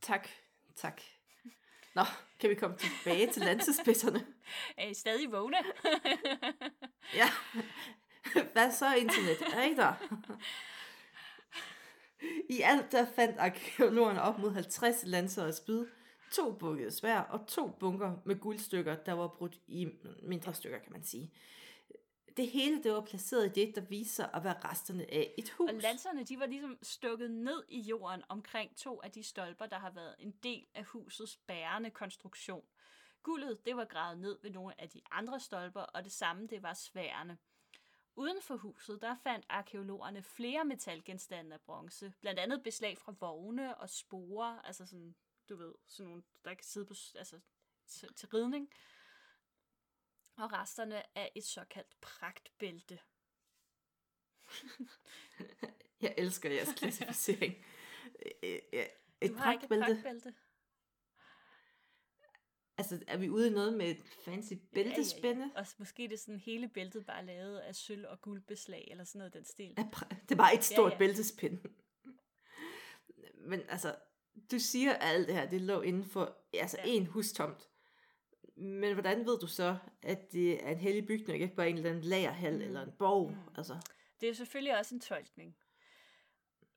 [0.01, 0.29] Tak,
[0.77, 1.03] tak.
[1.95, 2.03] Nå,
[2.41, 4.27] kan vi komme tilbage til lansespidserne?
[4.79, 5.57] Er I stadig vågne?
[7.21, 7.29] ja.
[8.53, 9.55] Hvad så internet?
[9.55, 9.95] Er I der?
[12.51, 15.87] I alt der fandt arkeologerne op mod 50 lanser og spyd,
[16.33, 19.89] to bukkede svær og to bunker med guldstykker, der var brudt i
[20.23, 21.33] mindre stykker, kan man sige.
[22.39, 25.71] Det hele det var placeret i det, der viser at være resterne af et hus.
[25.71, 29.79] Og lanserne de var ligesom stukket ned i jorden omkring to af de stolper, der
[29.79, 32.65] har været en del af husets bærende konstruktion.
[33.23, 36.63] Guldet det var gravet ned ved nogle af de andre stolper, og det samme det
[36.63, 37.39] var sværene.
[38.17, 43.77] Uden for huset, der fandt arkeologerne flere metalgenstande af bronze, blandt andet beslag fra vogne
[43.77, 45.15] og sporer, altså sådan
[45.49, 47.41] du ved, sådan nogle, der kan sidde på, altså,
[47.87, 48.71] til, til ridning.
[50.39, 52.99] Og resterne af et såkaldt pragtbælte.
[56.03, 57.55] jeg elsker jeres klassificering.
[58.43, 59.89] et du har pragtbælte.
[59.89, 60.35] Ikke et pragtbælte?
[62.79, 65.41] Altså, er vi ude i noget med et fancy bæltespænde?
[65.41, 65.61] Ja, ja, ja.
[65.61, 69.19] Og måske det er sådan hele bæltet bare lavet af sølv og guldbeslag, eller sådan
[69.19, 69.77] noget den stil.
[70.29, 70.99] Det var et stort ja, ja.
[70.99, 71.59] bæltespænd.
[73.35, 73.97] Men altså,
[74.51, 76.91] du siger alt det her, det lå inden for altså ja.
[76.91, 77.69] en hustomt.
[78.59, 81.91] Men hvordan ved du så, at det er en hellig bygning, ikke bare en eller
[81.91, 82.61] anden lagerhal mm.
[82.61, 83.31] eller en borg?
[83.31, 83.55] Mm.
[83.57, 83.77] Altså.
[84.21, 85.57] Det er selvfølgelig også en tolkning.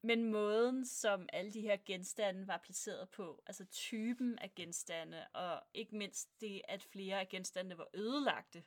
[0.03, 5.61] Men måden, som alle de her genstande var placeret på, altså typen af genstande, og
[5.73, 8.63] ikke mindst det, at flere af genstandene var ødelagte,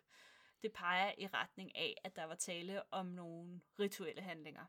[0.62, 4.64] det peger i retning af, at der var tale om nogle rituelle handlinger.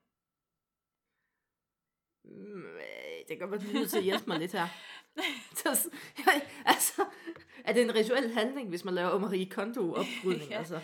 [2.24, 4.68] Mm, øh, det kan være, nødt til at hjælpe mig lidt her.
[6.66, 7.06] altså,
[7.66, 10.52] er det en rituel handling, hvis man laver Marie Kondo oprydning?
[10.52, 10.58] ja.
[10.58, 10.82] altså?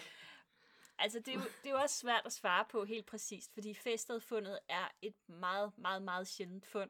[1.00, 3.74] Altså, det er, jo, det er jo også svært at svare på helt præcist, fordi
[3.74, 6.90] fæstedfundet er et meget, meget, meget sjældent fund.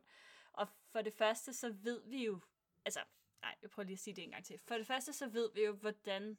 [0.54, 2.40] Og for det første, så ved vi jo,
[2.86, 3.00] altså,
[3.42, 4.60] nej, jeg prøver lige at sige det en gang til.
[4.68, 6.38] For det første, så ved vi jo, hvordan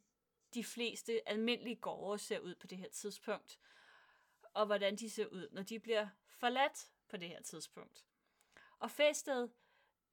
[0.55, 3.59] de fleste almindelige gårde ser ud på det her tidspunkt.
[4.55, 8.05] Og hvordan de ser ud, når de bliver forladt på det her tidspunkt.
[8.79, 9.49] Og Fæsted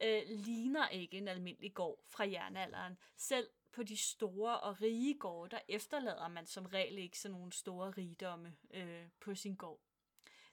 [0.04, 2.98] øh, ligner ikke en almindelig gård fra jernalderen.
[3.18, 7.54] Selv på de store og rige gårde, der efterlader man som regel ikke sådan nogle
[7.54, 9.80] store rigdomme øh, på sin gård.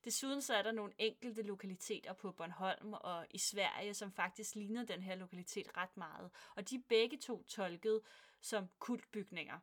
[0.04, 4.84] Desuden så er der nogle enkelte lokaliteter på Bornholm og i Sverige, som faktisk ligner
[4.84, 6.30] den her lokalitet ret meget.
[6.56, 8.00] Og de er begge to tolket
[8.40, 9.58] som kultbygninger.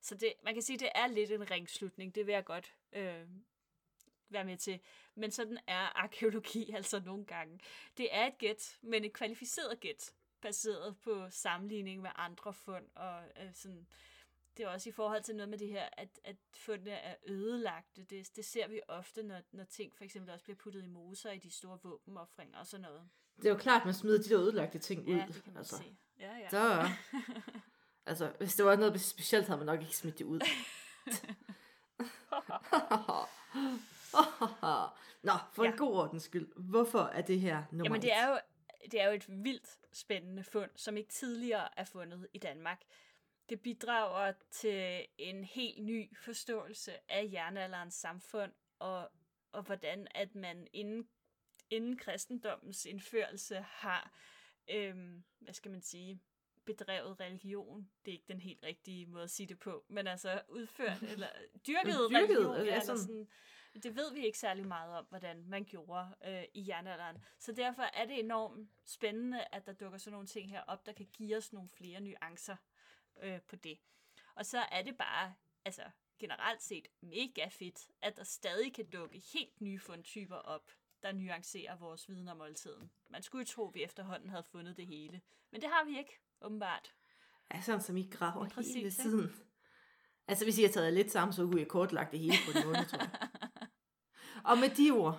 [0.00, 2.14] Så det, man kan sige, at det er lidt en ringslutning.
[2.14, 3.26] Det vil jeg godt øh,
[4.30, 4.80] være med til.
[5.14, 7.60] Men sådan er arkeologi altså nogle gange.
[7.96, 12.84] Det er et gæt, men et kvalificeret gæt, baseret på sammenligning med andre fund.
[12.94, 13.86] Og øh, sådan,
[14.56, 18.04] det er også i forhold til noget med det her, at, at fundene er ødelagte.
[18.04, 21.30] Det, det ser vi ofte, når, når ting for eksempel også bliver puttet i moser
[21.30, 23.08] i de store våbenoffringer og sådan noget.
[23.36, 25.14] Det er jo klart, at man smider de der ødelagte ting ud.
[25.14, 25.76] Ja, det kan man altså.
[25.76, 25.96] se.
[26.18, 26.50] Ja, ja.
[26.50, 26.88] Så,
[28.06, 30.40] altså, hvis det var noget specielt, havde man nok ikke smidt det ud.
[35.28, 35.70] Nå, for ja.
[35.70, 36.48] en god ordens skyld.
[36.56, 38.38] Hvorfor er det her nummer Jamen, det er jo
[38.90, 42.82] det er jo et vildt spændende fund, som ikke tidligere er fundet i Danmark.
[43.48, 49.10] Det bidrager til en helt ny forståelse af jernalderens samfund, og,
[49.52, 51.08] og hvordan at man inden,
[51.70, 54.12] inden kristendommens indførelse har,
[54.70, 56.20] øhm, hvad skal man sige,
[56.64, 57.90] bedrevet religion.
[58.04, 61.28] Det er ikke den helt rigtige måde at sige det på, men altså udført, eller
[61.66, 63.28] dyrket, dyrket religion, ja, eller sådan,
[63.82, 67.24] det ved vi ikke særlig meget om, hvordan man gjorde øh, i jernalderen.
[67.38, 70.92] Så derfor er det enormt spændende, at der dukker sådan nogle ting her op, der
[70.92, 72.56] kan give os nogle flere nuancer
[73.22, 73.78] øh, på det.
[74.34, 75.82] Og så er det bare, altså
[76.18, 80.70] generelt set, mega fedt, at der stadig kan dukke helt nye fundtyper op,
[81.02, 82.90] der nuancerer vores viden om oldtiden.
[83.10, 85.20] Man skulle jo tro, at vi efterhånden havde fundet det hele.
[85.50, 86.94] Men det har vi ikke, åbenbart.
[87.54, 89.26] Ja, sådan som I graver Præcis, hele tiden.
[89.26, 89.46] Ja.
[90.28, 92.66] Altså, hvis I har taget lidt sammen, så kunne jeg kortlagt det hele på en
[92.66, 93.25] måned, tror jeg.
[94.46, 95.18] Og med de ord,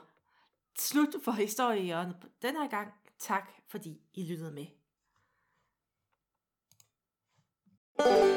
[0.77, 2.93] slut for historien den her gang.
[3.19, 4.65] Tak fordi I lyttede med.
[7.99, 8.36] thank you